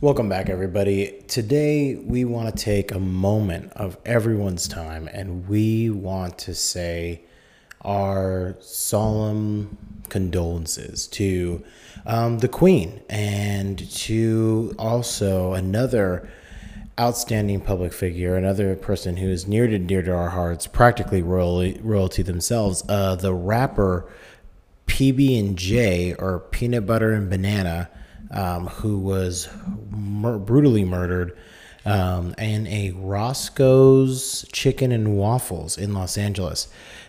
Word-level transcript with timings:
Welcome 0.00 0.28
back, 0.28 0.48
everybody. 0.48 1.24
Today, 1.26 1.96
we 1.96 2.24
want 2.24 2.56
to 2.56 2.64
take 2.64 2.92
a 2.92 3.00
moment 3.00 3.72
of 3.72 3.98
everyone's 4.06 4.68
time 4.68 5.08
and 5.08 5.48
we 5.48 5.90
want 5.90 6.38
to 6.38 6.54
say 6.54 7.22
our 7.80 8.54
solemn 8.60 9.76
condolences 10.08 11.08
to 11.08 11.64
um, 12.06 12.38
the 12.38 12.46
Queen 12.46 13.02
and 13.10 13.90
to 13.90 14.72
also 14.78 15.54
another 15.54 16.30
outstanding 17.00 17.60
public 17.60 17.92
figure, 17.92 18.36
another 18.36 18.76
person 18.76 19.16
who 19.16 19.26
is 19.26 19.48
near 19.48 19.66
to 19.66 19.80
dear 19.80 20.02
to 20.02 20.14
our 20.14 20.30
hearts, 20.30 20.68
practically 20.68 21.22
royalty, 21.22 21.80
royalty 21.82 22.22
themselves, 22.22 22.84
uh, 22.88 23.16
the 23.16 23.34
rapper 23.34 24.08
PB 24.86 25.40
and 25.40 25.58
J 25.58 26.14
or 26.14 26.38
Peanut 26.38 26.86
Butter 26.86 27.12
and 27.12 27.28
Banana 27.28 27.90
um, 28.30 28.66
who 28.66 28.98
was 28.98 29.48
mur- 29.90 30.38
brutally 30.38 30.84
murdered 30.84 31.36
um, 31.84 32.34
in 32.38 32.66
a 32.66 32.92
Roscoe's 32.92 34.44
Chicken 34.52 34.92
and 34.92 35.16
Waffles 35.16 35.78
in 35.78 35.94
Los 35.94 36.18
Angeles. 36.18 36.68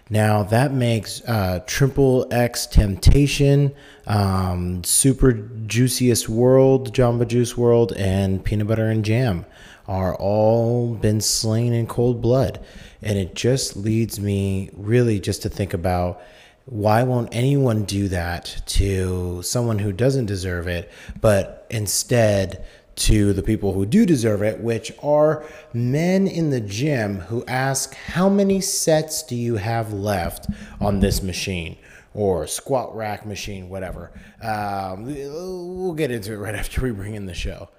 Now 0.09 0.43
that 0.43 0.73
makes 0.73 1.21
uh, 1.27 1.59
Triple 1.67 2.27
X 2.31 2.65
Temptation, 2.65 3.73
um, 4.07 4.83
Super 4.83 5.33
Juiciest 5.33 6.27
World, 6.27 6.93
Jamba 6.93 7.27
Juice 7.27 7.55
World, 7.55 7.93
and 7.93 8.43
Peanut 8.43 8.67
Butter 8.67 8.89
and 8.89 9.05
Jam 9.05 9.45
are 9.87 10.15
all 10.15 10.95
been 10.95 11.21
slain 11.21 11.73
in 11.73 11.85
cold 11.87 12.21
blood. 12.21 12.59
And 13.01 13.17
it 13.17 13.35
just 13.35 13.75
leads 13.75 14.19
me 14.19 14.69
really 14.73 15.19
just 15.19 15.41
to 15.43 15.49
think 15.49 15.73
about 15.73 16.21
why 16.69 17.01
won't 17.01 17.29
anyone 17.31 17.83
do 17.83 18.07
that 18.09 18.61
to 18.67 19.41
someone 19.41 19.79
who 19.79 19.91
doesn't 19.91 20.27
deserve 20.27 20.67
it, 20.67 20.91
but 21.19 21.65
instead 21.71 22.63
to 22.95 23.33
the 23.33 23.41
people 23.41 23.73
who 23.73 23.87
do 23.87 24.05
deserve 24.05 24.43
it, 24.43 24.59
which 24.59 24.91
are 25.01 25.43
men 25.73 26.27
in 26.27 26.51
the 26.51 26.59
gym 26.61 27.21
who 27.21 27.43
ask, 27.47 27.95
How 27.95 28.29
many 28.29 28.61
sets 28.61 29.23
do 29.23 29.35
you 29.35 29.55
have 29.55 29.93
left 29.93 30.45
on 30.79 30.99
this 30.99 31.23
machine? 31.23 31.77
Or 32.13 32.45
squat 32.45 32.95
rack 32.95 33.25
machine, 33.25 33.69
whatever. 33.69 34.11
Um, 34.41 35.05
we'll 35.05 35.93
get 35.93 36.11
into 36.11 36.33
it 36.33 36.37
right 36.37 36.55
after 36.55 36.81
we 36.81 36.91
bring 36.91 37.15
in 37.15 37.25
the 37.25 37.33
show. 37.33 37.69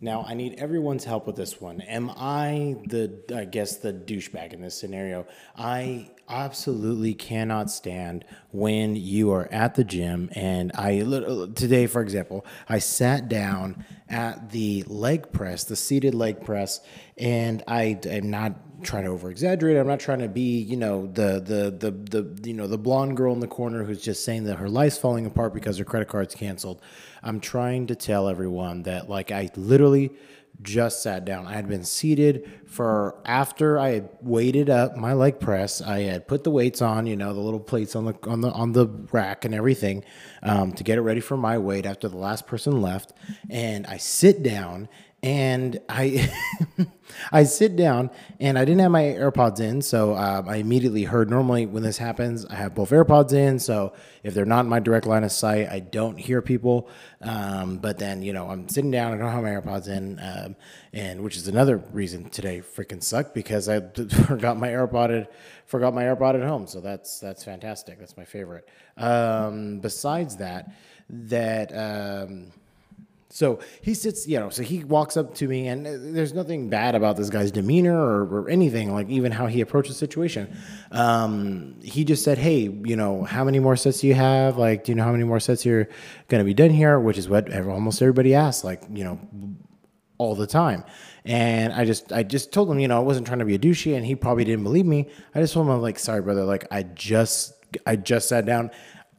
Now, 0.00 0.24
I 0.28 0.34
need 0.34 0.54
everyone's 0.54 1.04
help 1.04 1.26
with 1.26 1.34
this 1.34 1.60
one. 1.60 1.80
Am 1.80 2.10
I 2.10 2.76
the, 2.86 3.20
I 3.34 3.44
guess, 3.46 3.78
the 3.78 3.92
douchebag 3.92 4.52
in 4.52 4.62
this 4.62 4.78
scenario? 4.78 5.26
I 5.56 6.10
absolutely 6.28 7.14
cannot 7.14 7.70
stand 7.70 8.24
when 8.52 8.94
you 8.94 9.32
are 9.32 9.48
at 9.50 9.74
the 9.74 9.84
gym 9.84 10.28
and 10.34 10.70
I 10.74 10.98
today 11.54 11.86
for 11.86 12.02
example 12.02 12.44
I 12.68 12.80
sat 12.80 13.30
down 13.30 13.86
at 14.10 14.50
the 14.50 14.84
leg 14.86 15.32
press 15.32 15.64
the 15.64 15.74
seated 15.74 16.14
leg 16.14 16.44
press 16.44 16.80
and 17.16 17.62
I 17.66 17.98
am 18.04 18.28
not 18.28 18.67
trying 18.82 19.04
to 19.04 19.10
over 19.10 19.30
exaggerate 19.30 19.76
I'm 19.76 19.86
not 19.86 20.00
trying 20.00 20.20
to 20.20 20.28
be 20.28 20.60
you 20.60 20.76
know 20.76 21.06
the 21.06 21.40
the 21.40 21.90
the 21.90 21.90
the 21.90 22.48
you 22.48 22.54
know 22.54 22.66
the 22.66 22.78
blonde 22.78 23.16
girl 23.16 23.32
in 23.32 23.40
the 23.40 23.48
corner 23.48 23.84
who's 23.84 24.02
just 24.02 24.24
saying 24.24 24.44
that 24.44 24.56
her 24.56 24.68
life's 24.68 24.98
falling 24.98 25.26
apart 25.26 25.54
because 25.54 25.78
her 25.78 25.84
credit 25.84 26.08
card's 26.08 26.34
canceled 26.34 26.80
I'm 27.22 27.40
trying 27.40 27.86
to 27.88 27.94
tell 27.94 28.28
everyone 28.28 28.82
that 28.84 29.08
like 29.08 29.32
I 29.32 29.50
literally 29.56 30.12
just 30.60 31.02
sat 31.02 31.24
down. 31.24 31.46
I 31.46 31.52
had 31.52 31.68
been 31.68 31.84
seated 31.84 32.50
for 32.66 33.20
after 33.24 33.78
I 33.78 33.90
had 33.90 34.08
weighted 34.20 34.68
up 34.68 34.96
my 34.96 35.12
leg 35.12 35.38
press. 35.38 35.80
I 35.80 36.00
had 36.00 36.26
put 36.26 36.44
the 36.44 36.50
weights 36.50 36.82
on, 36.82 37.06
you 37.06 37.16
know, 37.16 37.32
the 37.32 37.40
little 37.40 37.60
plates 37.60 37.94
on 37.94 38.06
the 38.06 38.14
on 38.24 38.40
the 38.40 38.50
on 38.50 38.72
the 38.72 38.86
rack 39.12 39.44
and 39.44 39.54
everything 39.54 40.04
um, 40.42 40.72
to 40.72 40.82
get 40.82 40.98
it 40.98 41.02
ready 41.02 41.20
for 41.20 41.36
my 41.36 41.58
weight 41.58 41.86
after 41.86 42.08
the 42.08 42.16
last 42.16 42.46
person 42.46 42.80
left. 42.80 43.12
And 43.48 43.86
I 43.86 43.98
sit 43.98 44.42
down 44.42 44.88
and 45.22 45.80
I 45.88 46.30
I 47.32 47.42
sit 47.44 47.74
down 47.74 48.10
and 48.38 48.58
I 48.58 48.64
didn't 48.64 48.80
have 48.80 48.92
my 48.92 49.02
AirPods 49.02 49.60
in, 49.60 49.82
so 49.82 50.14
um, 50.14 50.48
I 50.48 50.56
immediately 50.56 51.04
heard. 51.04 51.28
Normally, 51.28 51.66
when 51.66 51.82
this 51.82 51.98
happens, 51.98 52.46
I 52.46 52.54
have 52.54 52.74
both 52.74 52.90
AirPods 52.90 53.32
in, 53.32 53.58
so 53.58 53.94
if 54.22 54.34
they're 54.34 54.44
not 54.44 54.60
in 54.60 54.68
my 54.68 54.78
direct 54.78 55.06
line 55.06 55.24
of 55.24 55.32
sight, 55.32 55.68
I 55.68 55.80
don't 55.80 56.16
hear 56.16 56.40
people. 56.40 56.88
Um, 57.20 57.78
but 57.78 57.98
then 57.98 58.22
you 58.22 58.32
know 58.32 58.48
I'm 58.48 58.68
sitting 58.68 58.90
down, 58.90 59.12
I 59.12 59.16
don't 59.16 59.32
have 59.32 59.42
my 59.42 59.50
AirPods 59.50 59.88
in, 59.88 60.20
um, 60.22 60.56
and 60.92 61.22
which 61.22 61.36
is 61.36 61.48
another 61.48 61.78
reason 61.92 62.30
today 62.30 62.60
freaking 62.60 63.02
sucked 63.02 63.34
because 63.34 63.68
I 63.68 63.80
forgot 64.26 64.56
my 64.56 64.68
AirPod 64.68 65.22
at, 65.22 65.32
forgot 65.66 65.94
my 65.94 66.04
AirPod 66.04 66.40
at 66.40 66.46
home. 66.46 66.66
So 66.68 66.80
that's 66.80 67.18
that's 67.18 67.42
fantastic. 67.42 67.98
That's 67.98 68.16
my 68.16 68.24
favorite. 68.24 68.68
Um, 68.96 69.80
besides 69.80 70.36
that, 70.36 70.70
that 71.10 71.72
um, 71.72 72.52
so 73.30 73.58
he 73.82 73.92
sits, 73.92 74.26
you 74.26 74.40
know, 74.40 74.48
so 74.48 74.62
he 74.62 74.84
walks 74.84 75.16
up 75.16 75.34
to 75.34 75.46
me, 75.46 75.68
and 75.68 75.84
there's 76.16 76.32
nothing 76.32 76.70
bad 76.70 76.94
about 76.94 77.18
this 77.18 77.28
guy's 77.28 77.50
demeanor 77.50 77.94
or, 77.94 78.22
or 78.24 78.48
anything, 78.48 78.94
like 78.94 79.08
even 79.10 79.32
how 79.32 79.46
he 79.46 79.60
approached 79.60 79.88
the 79.88 79.94
situation. 79.94 80.56
Um, 80.90 81.76
he 81.82 82.04
just 82.04 82.24
said, 82.24 82.38
Hey, 82.38 82.60
you 82.62 82.96
know, 82.96 83.24
how 83.24 83.44
many 83.44 83.58
more 83.58 83.76
sets 83.76 84.00
do 84.00 84.06
you 84.06 84.14
have? 84.14 84.56
Like, 84.56 84.84
do 84.84 84.92
you 84.92 84.96
know 84.96 85.04
how 85.04 85.12
many 85.12 85.24
more 85.24 85.40
sets 85.40 85.66
you're 85.66 85.88
going 86.28 86.40
to 86.40 86.44
be 86.44 86.54
done 86.54 86.70
here? 86.70 86.98
Which 86.98 87.18
is 87.18 87.28
what 87.28 87.54
almost 87.54 88.00
everybody 88.00 88.34
asks, 88.34 88.64
like, 88.64 88.82
you 88.90 89.04
know, 89.04 89.20
all 90.16 90.34
the 90.34 90.46
time. 90.46 90.84
And 91.26 91.74
I 91.74 91.84
just, 91.84 92.12
I 92.12 92.22
just 92.22 92.52
told 92.52 92.70
him, 92.70 92.78
you 92.78 92.88
know, 92.88 92.96
I 92.96 93.00
wasn't 93.00 93.26
trying 93.26 93.40
to 93.40 93.44
be 93.44 93.54
a 93.54 93.58
douchey, 93.58 93.94
and 93.94 94.06
he 94.06 94.14
probably 94.14 94.44
didn't 94.44 94.64
believe 94.64 94.86
me. 94.86 95.10
I 95.34 95.40
just 95.40 95.52
told 95.52 95.66
him, 95.66 95.72
I'm 95.72 95.82
like, 95.82 95.98
sorry, 95.98 96.22
brother, 96.22 96.44
like, 96.44 96.66
I 96.70 96.82
just, 96.82 97.52
I 97.84 97.96
just 97.96 98.28
sat 98.30 98.46
down. 98.46 98.70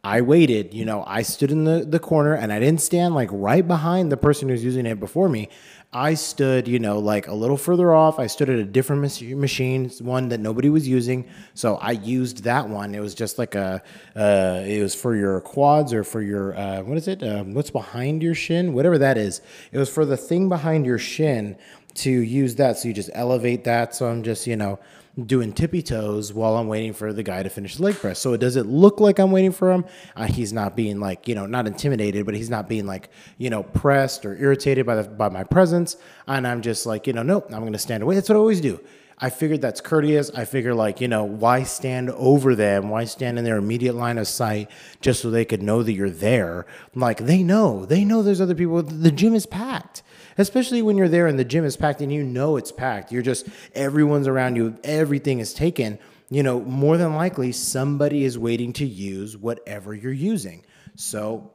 I 0.04 0.22
waited, 0.22 0.74
you 0.74 0.86
know, 0.86 1.04
I 1.06 1.24
stood 1.24 1.52
in 1.52 1.66
the, 1.66 1.86
the 1.86 2.00
corner 2.00 2.34
and 2.34 2.54
I 2.54 2.60
didn't 2.60 2.82
stand 2.82 3.16
like 3.16 3.30
right 3.32 3.68
behind 3.68 4.12
the 4.12 4.18
person 4.18 4.48
who's 4.48 4.64
using 4.64 4.86
it 4.86 5.00
before 5.00 5.28
me. 5.28 5.50
I 5.92 6.14
stood, 6.14 6.68
you 6.68 6.80
know, 6.80 7.00
like 7.00 7.28
a 7.28 7.34
little 7.34 7.58
further 7.58 7.94
off. 7.94 8.20
I 8.20 8.28
stood 8.28 8.50
at 8.50 8.60
a 8.60 8.64
different 8.64 9.02
machine, 9.02 9.90
one 10.00 10.30
that 10.30 10.40
nobody 10.40 10.70
was 10.70 10.88
using. 10.88 11.28
So 11.54 11.76
I 11.78 11.92
used 11.92 12.44
that 12.44 12.70
one. 12.70 12.96
It 12.96 13.02
was 13.02 13.14
just 13.16 13.38
like 13.38 13.56
a, 13.56 13.82
uh, 14.16 14.64
it 14.66 14.82
was 14.82 14.96
for 14.96 15.16
your 15.16 15.42
quads 15.42 15.92
or 15.92 16.04
for 16.04 16.22
your, 16.22 16.56
uh, 16.56 16.82
what 16.84 16.98
is 16.98 17.08
it? 17.08 17.24
Um, 17.24 17.54
what's 17.54 17.72
behind 17.72 18.22
your 18.22 18.36
shin? 18.36 18.74
Whatever 18.74 19.00
that 19.00 19.18
is. 19.18 19.42
It 19.72 19.80
was 19.80 19.90
for 19.90 20.06
the 20.06 20.18
thing 20.18 20.48
behind 20.48 20.86
your 20.86 21.00
shin 21.00 21.58
to 22.04 22.12
use 22.12 22.56
that. 22.56 22.78
So 22.78 22.88
you 22.88 22.94
just 22.94 23.10
elevate 23.14 23.64
that. 23.66 23.96
So 23.96 24.08
I'm 24.08 24.24
just, 24.24 24.48
you 24.48 24.56
know, 24.56 24.80
doing 25.26 25.54
tippy 25.54 25.82
toes 25.82 26.34
while 26.34 26.56
I'm 26.56 26.68
waiting 26.68 26.94
for 26.94 27.14
the 27.14 27.24
guy 27.24 27.44
to 27.44 27.50
finish 27.50 27.76
the 27.76 27.84
leg 27.84 27.96
press. 27.96 28.20
So 28.20 28.34
it 28.34 28.40
does 28.40 28.56
it 28.56 28.66
look 28.66 29.00
like 29.00 29.20
I'm 29.20 29.32
waiting 29.32 29.52
for 29.52 29.72
him? 29.72 29.86
Uh, 30.16 30.26
he's 30.26 30.54
not 30.54 30.76
being 30.76 31.00
like 31.00 31.28
you 31.28 31.36
know 31.36 31.46
not 31.46 31.68
intimidated, 31.68 32.26
but 32.26 32.36
he's 32.36 32.50
not 32.50 32.70
being 32.70 32.86
like 32.86 33.10
you 33.38 33.50
know 33.50 33.64
pressed 33.64 34.26
or 34.26 34.36
irritated 34.38 34.86
by 34.86 34.96
the 34.96 35.10
by 35.10 35.30
my 35.30 35.44
presence. 35.44 35.98
And 36.28 36.48
I'm 36.48 36.62
just 36.62 36.86
like 36.86 37.08
you 37.08 37.14
know 37.14 37.24
nope, 37.24 37.48
I'm 37.52 37.64
gonna 37.64 37.80
stand 37.80 38.04
away. 38.04 38.16
That's 38.16 38.30
what 38.30 38.36
I 38.36 38.40
always 38.40 38.62
do. 38.62 38.80
I 39.22 39.30
figured 39.30 39.62
that's 39.62 39.82
courteous. 39.82 40.32
I 40.32 40.46
figure 40.46 40.74
like, 40.74 41.02
you 41.02 41.10
know, 41.10 41.26
why 41.26 41.64
stand 41.64 42.10
over 42.12 42.56
them? 42.56 42.88
Why 42.88 43.04
stand 43.04 43.38
in 43.38 43.44
their 43.44 43.58
immediate 43.58 43.96
line 43.96 44.18
of 44.18 44.30
sight 44.30 44.72
just 45.02 45.22
so 45.22 45.30
they 45.30 45.44
could 45.44 45.62
know 45.62 45.84
that 45.84 45.92
you're 45.92 46.10
there? 46.10 46.66
Like 46.96 47.18
they 47.18 47.44
know. 47.44 47.86
They 47.86 48.06
know 48.06 48.22
there's 48.22 48.40
other 48.40 48.56
people. 48.56 48.82
The 48.82 49.12
gym 49.12 49.36
is 49.36 49.46
packed 49.46 50.04
especially 50.40 50.82
when 50.82 50.98
you're 50.98 51.10
there 51.10 51.28
and 51.28 51.38
the 51.38 51.46
gym 51.46 51.66
is 51.66 51.78
packed 51.78 52.02
and 52.02 52.12
you 52.12 52.24
know 52.24 52.58
it's 52.58 52.72
packed. 52.72 53.12
You're 53.12 53.22
just, 53.22 53.48
everyone's 53.76 54.28
around 54.28 54.56
you, 54.56 54.78
everything 54.84 55.40
is 55.40 55.54
taken. 55.54 56.00
You 56.30 56.44
know, 56.44 56.60
more 56.62 56.98
than 56.98 57.16
likely, 57.16 57.52
somebody 57.52 58.24
is 58.24 58.38
waiting 58.38 58.74
to 58.74 58.86
use 58.86 59.36
whatever 59.36 59.94
you're 59.94 60.12
using. 60.12 60.66
So, 60.96 61.52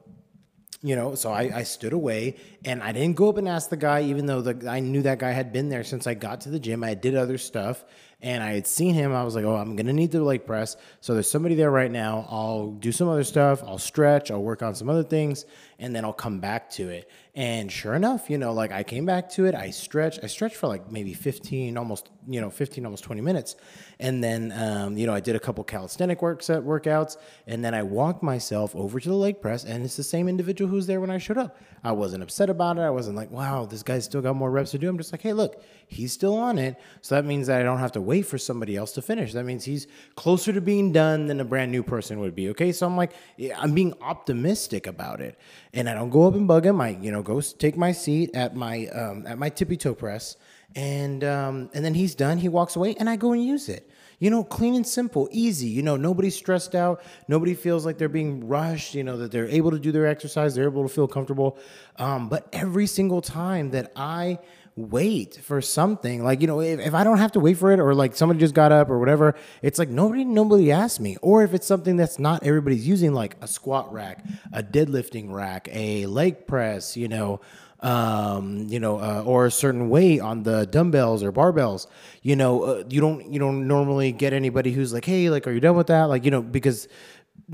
you 0.82 0.96
know, 0.96 1.14
so 1.14 1.30
I, 1.30 1.50
I 1.54 1.62
stood 1.62 1.92
away 1.92 2.36
and 2.64 2.82
I 2.82 2.92
didn't 2.92 3.16
go 3.16 3.28
up 3.28 3.38
and 3.38 3.48
ask 3.48 3.70
the 3.70 3.76
guy, 3.76 4.02
even 4.02 4.26
though 4.26 4.42
the, 4.42 4.68
I 4.68 4.80
knew 4.80 5.00
that 5.02 5.18
guy 5.18 5.30
had 5.30 5.52
been 5.52 5.68
there 5.70 5.84
since 5.84 6.06
I 6.06 6.14
got 6.14 6.42
to 6.42 6.50
the 6.50 6.58
gym. 6.58 6.84
I 6.84 6.94
did 6.94 7.14
other 7.14 7.38
stuff 7.38 7.84
and 8.20 8.42
I 8.42 8.52
had 8.52 8.66
seen 8.66 8.94
him. 8.94 9.14
I 9.14 9.22
was 9.22 9.34
like, 9.34 9.44
oh, 9.44 9.54
I'm 9.54 9.76
to 9.76 9.92
need 9.92 10.10
the 10.10 10.22
leg 10.22 10.44
press. 10.44 10.76
So 11.00 11.14
there's 11.14 11.30
somebody 11.30 11.54
there 11.54 11.70
right 11.70 11.90
now. 11.90 12.26
I'll 12.28 12.72
do 12.72 12.90
some 12.90 13.08
other 13.08 13.24
stuff. 13.24 13.62
I'll 13.62 13.78
stretch. 13.78 14.30
I'll 14.30 14.42
work 14.42 14.62
on 14.62 14.74
some 14.74 14.90
other 14.90 15.04
things 15.04 15.46
and 15.78 15.94
then 15.94 16.04
I'll 16.04 16.12
come 16.12 16.40
back 16.40 16.68
to 16.70 16.88
it. 16.88 17.08
And 17.36 17.70
sure 17.70 17.94
enough, 17.94 18.30
you 18.30 18.38
know, 18.38 18.52
like 18.52 18.70
I 18.70 18.84
came 18.84 19.06
back 19.06 19.28
to 19.30 19.46
it, 19.46 19.56
I 19.56 19.70
stretched, 19.70 20.20
I 20.22 20.28
stretched 20.28 20.54
for 20.54 20.68
like 20.68 20.92
maybe 20.92 21.12
15, 21.14 21.76
almost, 21.76 22.08
you 22.28 22.40
know, 22.40 22.48
15, 22.48 22.84
almost 22.84 23.02
20 23.02 23.20
minutes. 23.22 23.56
And 23.98 24.22
then, 24.22 24.52
um, 24.52 24.96
you 24.96 25.06
know, 25.06 25.14
I 25.14 25.18
did 25.18 25.34
a 25.34 25.40
couple 25.40 25.64
calisthenic 25.64 26.20
set 26.40 26.62
workouts 26.62 27.16
and 27.48 27.64
then 27.64 27.74
I 27.74 27.82
walked 27.82 28.22
myself 28.22 28.74
over 28.76 29.00
to 29.00 29.08
the 29.08 29.16
leg 29.16 29.40
press 29.40 29.64
and 29.64 29.82
it's 29.82 29.96
the 29.96 30.04
same 30.04 30.28
individual 30.28 30.70
who's 30.70 30.86
there 30.86 31.00
when 31.00 31.10
I 31.10 31.18
showed 31.18 31.38
up. 31.38 31.56
I 31.82 31.90
wasn't 31.90 32.22
upset 32.22 32.50
about 32.50 32.78
it. 32.78 32.82
I 32.82 32.90
wasn't 32.90 33.16
like, 33.16 33.32
wow, 33.32 33.66
this 33.66 33.82
guy's 33.82 34.04
still 34.04 34.22
got 34.22 34.36
more 34.36 34.50
reps 34.50 34.70
to 34.70 34.78
do. 34.78 34.88
I'm 34.88 34.96
just 34.96 35.12
like, 35.12 35.20
hey, 35.20 35.32
look, 35.32 35.60
he's 35.88 36.12
still 36.12 36.36
on 36.36 36.56
it. 36.56 36.76
So 37.02 37.16
that 37.16 37.24
means 37.24 37.48
that 37.48 37.60
I 37.60 37.64
don't 37.64 37.78
have 37.78 37.92
to 37.92 38.00
wait 38.00 38.22
for 38.22 38.38
somebody 38.38 38.76
else 38.76 38.92
to 38.92 39.02
finish. 39.02 39.32
That 39.32 39.44
means 39.44 39.64
he's 39.64 39.88
closer 40.14 40.52
to 40.52 40.60
being 40.60 40.92
done 40.92 41.26
than 41.26 41.40
a 41.40 41.44
brand 41.44 41.72
new 41.72 41.82
person 41.82 42.20
would 42.20 42.36
be. 42.36 42.48
Okay. 42.50 42.70
So 42.70 42.86
I'm 42.86 42.96
like, 42.96 43.12
I'm 43.56 43.74
being 43.74 43.92
optimistic 44.00 44.86
about 44.86 45.20
it 45.20 45.36
and 45.72 45.88
I 45.88 45.94
don't 45.94 46.10
go 46.10 46.28
up 46.28 46.34
and 46.34 46.46
bug 46.46 46.64
him. 46.64 46.80
I 46.80 46.90
you 46.90 47.10
know 47.10 47.23
go 47.24 47.40
take 47.40 47.76
my 47.76 47.92
seat 47.92 48.30
at 48.34 48.54
my 48.54 48.86
um, 48.88 49.26
at 49.26 49.38
my 49.38 49.48
tippy 49.48 49.76
toe 49.76 49.94
press, 49.94 50.36
and 50.76 51.24
um, 51.24 51.70
and 51.74 51.84
then 51.84 51.94
he's 51.94 52.14
done. 52.14 52.38
He 52.38 52.48
walks 52.48 52.76
away, 52.76 52.94
and 52.98 53.08
I 53.08 53.16
go 53.16 53.32
and 53.32 53.44
use 53.44 53.68
it. 53.68 53.90
You 54.20 54.30
know, 54.30 54.44
clean 54.44 54.74
and 54.74 54.86
simple, 54.86 55.28
easy. 55.32 55.66
You 55.66 55.82
know, 55.82 55.96
nobody's 55.96 56.36
stressed 56.36 56.74
out. 56.74 57.02
Nobody 57.26 57.52
feels 57.54 57.84
like 57.84 57.98
they're 57.98 58.08
being 58.08 58.46
rushed. 58.46 58.94
You 58.94 59.04
know, 59.04 59.16
that 59.18 59.32
they're 59.32 59.48
able 59.48 59.70
to 59.72 59.78
do 59.78 59.92
their 59.92 60.06
exercise, 60.06 60.54
they're 60.54 60.68
able 60.68 60.86
to 60.86 60.94
feel 60.94 61.08
comfortable. 61.08 61.58
Um, 61.96 62.28
but 62.28 62.48
every 62.52 62.86
single 62.86 63.20
time 63.20 63.70
that 63.70 63.92
I 63.96 64.38
wait 64.76 65.36
for 65.36 65.60
something, 65.60 66.24
like, 66.24 66.40
you 66.40 66.46
know, 66.46 66.60
if, 66.60 66.80
if 66.80 66.94
I 66.94 67.04
don't 67.04 67.18
have 67.18 67.32
to 67.32 67.40
wait 67.40 67.58
for 67.58 67.72
it 67.72 67.78
or 67.78 67.94
like 67.94 68.16
somebody 68.16 68.40
just 68.40 68.54
got 68.54 68.72
up 68.72 68.90
or 68.90 68.98
whatever, 68.98 69.34
it's 69.62 69.78
like 69.78 69.88
nobody, 69.88 70.24
nobody 70.24 70.72
asked 70.72 71.00
me. 71.00 71.16
Or 71.22 71.42
if 71.44 71.54
it's 71.54 71.66
something 71.66 71.96
that's 71.96 72.18
not 72.18 72.42
everybody's 72.44 72.86
using, 72.86 73.12
like 73.12 73.36
a 73.40 73.46
squat 73.46 73.92
rack, 73.92 74.24
a 74.52 74.62
deadlifting 74.62 75.32
rack, 75.32 75.68
a 75.70 76.06
leg 76.06 76.46
press, 76.46 76.96
you 76.96 77.08
know, 77.08 77.40
um, 77.80 78.66
you 78.68 78.80
know, 78.80 78.98
uh, 78.98 79.22
or 79.24 79.46
a 79.46 79.50
certain 79.50 79.90
weight 79.90 80.20
on 80.20 80.42
the 80.42 80.66
dumbbells 80.66 81.22
or 81.22 81.30
barbells. 81.30 81.86
You 82.22 82.34
know, 82.34 82.62
uh, 82.62 82.84
you 82.88 83.00
don't 83.00 83.30
you 83.30 83.38
don't 83.38 83.68
normally 83.68 84.10
get 84.10 84.32
anybody 84.32 84.72
who's 84.72 84.92
like, 84.92 85.04
hey, 85.04 85.28
like, 85.28 85.46
are 85.46 85.52
you 85.52 85.60
done 85.60 85.76
with 85.76 85.88
that? 85.88 86.04
Like, 86.04 86.24
you 86.24 86.30
know, 86.30 86.42
because 86.42 86.88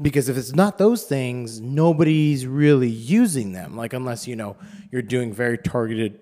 because 0.00 0.28
if 0.28 0.36
it's 0.36 0.54
not 0.54 0.78
those 0.78 1.02
things, 1.02 1.60
nobody's 1.60 2.46
really 2.46 2.88
using 2.88 3.52
them. 3.52 3.76
Like, 3.76 3.92
unless 3.92 4.28
you 4.28 4.36
know 4.36 4.56
you're 4.92 5.02
doing 5.02 5.32
very 5.32 5.58
targeted, 5.58 6.20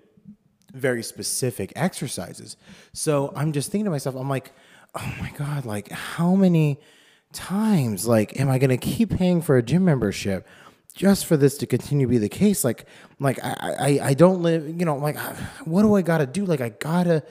very 0.73 1.03
specific 1.03 1.73
exercises. 1.75 2.57
So 2.93 3.33
I'm 3.35 3.51
just 3.51 3.71
thinking 3.71 3.85
to 3.85 3.91
myself, 3.91 4.15
I'm 4.15 4.29
like, 4.29 4.51
oh 4.95 5.15
my 5.19 5.31
god, 5.37 5.65
like 5.65 5.89
how 5.91 6.35
many 6.35 6.79
times 7.31 8.07
like 8.07 8.39
am 8.39 8.49
I 8.49 8.57
gonna 8.57 8.77
keep 8.77 9.11
paying 9.11 9.41
for 9.41 9.57
a 9.57 9.63
gym 9.63 9.85
membership? 9.85 10.47
just 10.93 11.25
for 11.25 11.37
this 11.37 11.57
to 11.57 11.65
continue 11.65 12.07
to 12.07 12.09
be 12.09 12.17
the 12.17 12.27
case 12.27 12.63
like 12.63 12.85
like 13.19 13.39
i 13.43 13.75
i, 13.79 13.99
I 14.09 14.13
don't 14.13 14.41
live 14.41 14.67
you 14.67 14.85
know 14.85 14.97
like 14.97 15.17
what 15.63 15.83
do 15.83 15.95
i 15.95 16.01
gotta 16.01 16.25
do 16.25 16.45
like 16.45 16.61
i 16.61 16.69
gotta 16.69 17.23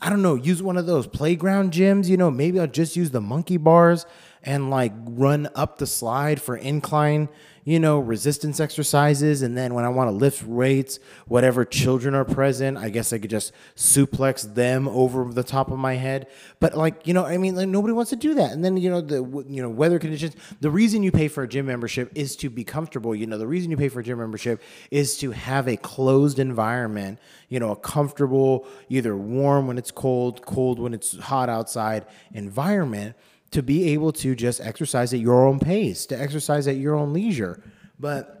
i 0.00 0.10
don't 0.10 0.22
know 0.22 0.34
use 0.34 0.62
one 0.62 0.76
of 0.76 0.86
those 0.86 1.06
playground 1.06 1.72
gyms 1.72 2.08
you 2.08 2.16
know 2.16 2.30
maybe 2.30 2.60
i'll 2.60 2.66
just 2.66 2.96
use 2.96 3.10
the 3.10 3.20
monkey 3.20 3.56
bars 3.56 4.06
and 4.42 4.70
like 4.70 4.92
run 5.04 5.48
up 5.54 5.78
the 5.78 5.86
slide 5.86 6.40
for 6.40 6.56
incline 6.56 7.28
you 7.64 7.78
know, 7.78 7.98
resistance 7.98 8.58
exercises. 8.58 9.42
And 9.42 9.56
then 9.56 9.74
when 9.74 9.84
I 9.84 9.88
want 9.88 10.08
to 10.08 10.12
lift 10.12 10.44
weights, 10.44 10.98
whatever 11.26 11.64
children 11.64 12.14
are 12.14 12.24
present, 12.24 12.78
I 12.78 12.88
guess 12.88 13.12
I 13.12 13.18
could 13.18 13.30
just 13.30 13.52
suplex 13.76 14.54
them 14.54 14.88
over 14.88 15.24
the 15.32 15.42
top 15.42 15.70
of 15.70 15.78
my 15.78 15.94
head. 15.94 16.26
But 16.58 16.76
like, 16.76 17.06
you 17.06 17.14
know, 17.14 17.24
I 17.24 17.36
mean, 17.36 17.54
like 17.54 17.68
nobody 17.68 17.92
wants 17.92 18.10
to 18.10 18.16
do 18.16 18.34
that. 18.34 18.52
And 18.52 18.64
then, 18.64 18.76
you 18.76 18.90
know, 18.90 19.00
the, 19.00 19.22
you 19.48 19.62
know, 19.62 19.68
weather 19.68 19.98
conditions, 19.98 20.34
the 20.60 20.70
reason 20.70 21.02
you 21.02 21.12
pay 21.12 21.28
for 21.28 21.42
a 21.42 21.48
gym 21.48 21.66
membership 21.66 22.10
is 22.14 22.34
to 22.36 22.50
be 22.50 22.64
comfortable. 22.64 23.14
You 23.14 23.26
know, 23.26 23.38
the 23.38 23.46
reason 23.46 23.70
you 23.70 23.76
pay 23.76 23.88
for 23.88 24.00
a 24.00 24.04
gym 24.04 24.18
membership 24.18 24.62
is 24.90 25.18
to 25.18 25.32
have 25.32 25.68
a 25.68 25.76
closed 25.76 26.38
environment, 26.38 27.18
you 27.48 27.60
know, 27.60 27.72
a 27.72 27.76
comfortable, 27.76 28.66
either 28.88 29.16
warm 29.16 29.66
when 29.66 29.76
it's 29.76 29.90
cold, 29.90 30.44
cold 30.46 30.78
when 30.78 30.94
it's 30.94 31.18
hot 31.18 31.48
outside 31.48 32.06
environment 32.32 33.14
to 33.50 33.62
be 33.62 33.88
able 33.90 34.12
to 34.12 34.34
just 34.34 34.60
exercise 34.60 35.12
at 35.12 35.20
your 35.20 35.46
own 35.46 35.58
pace, 35.58 36.06
to 36.06 36.20
exercise 36.20 36.68
at 36.68 36.76
your 36.76 36.94
own 36.94 37.12
leisure. 37.12 37.62
But 37.98 38.39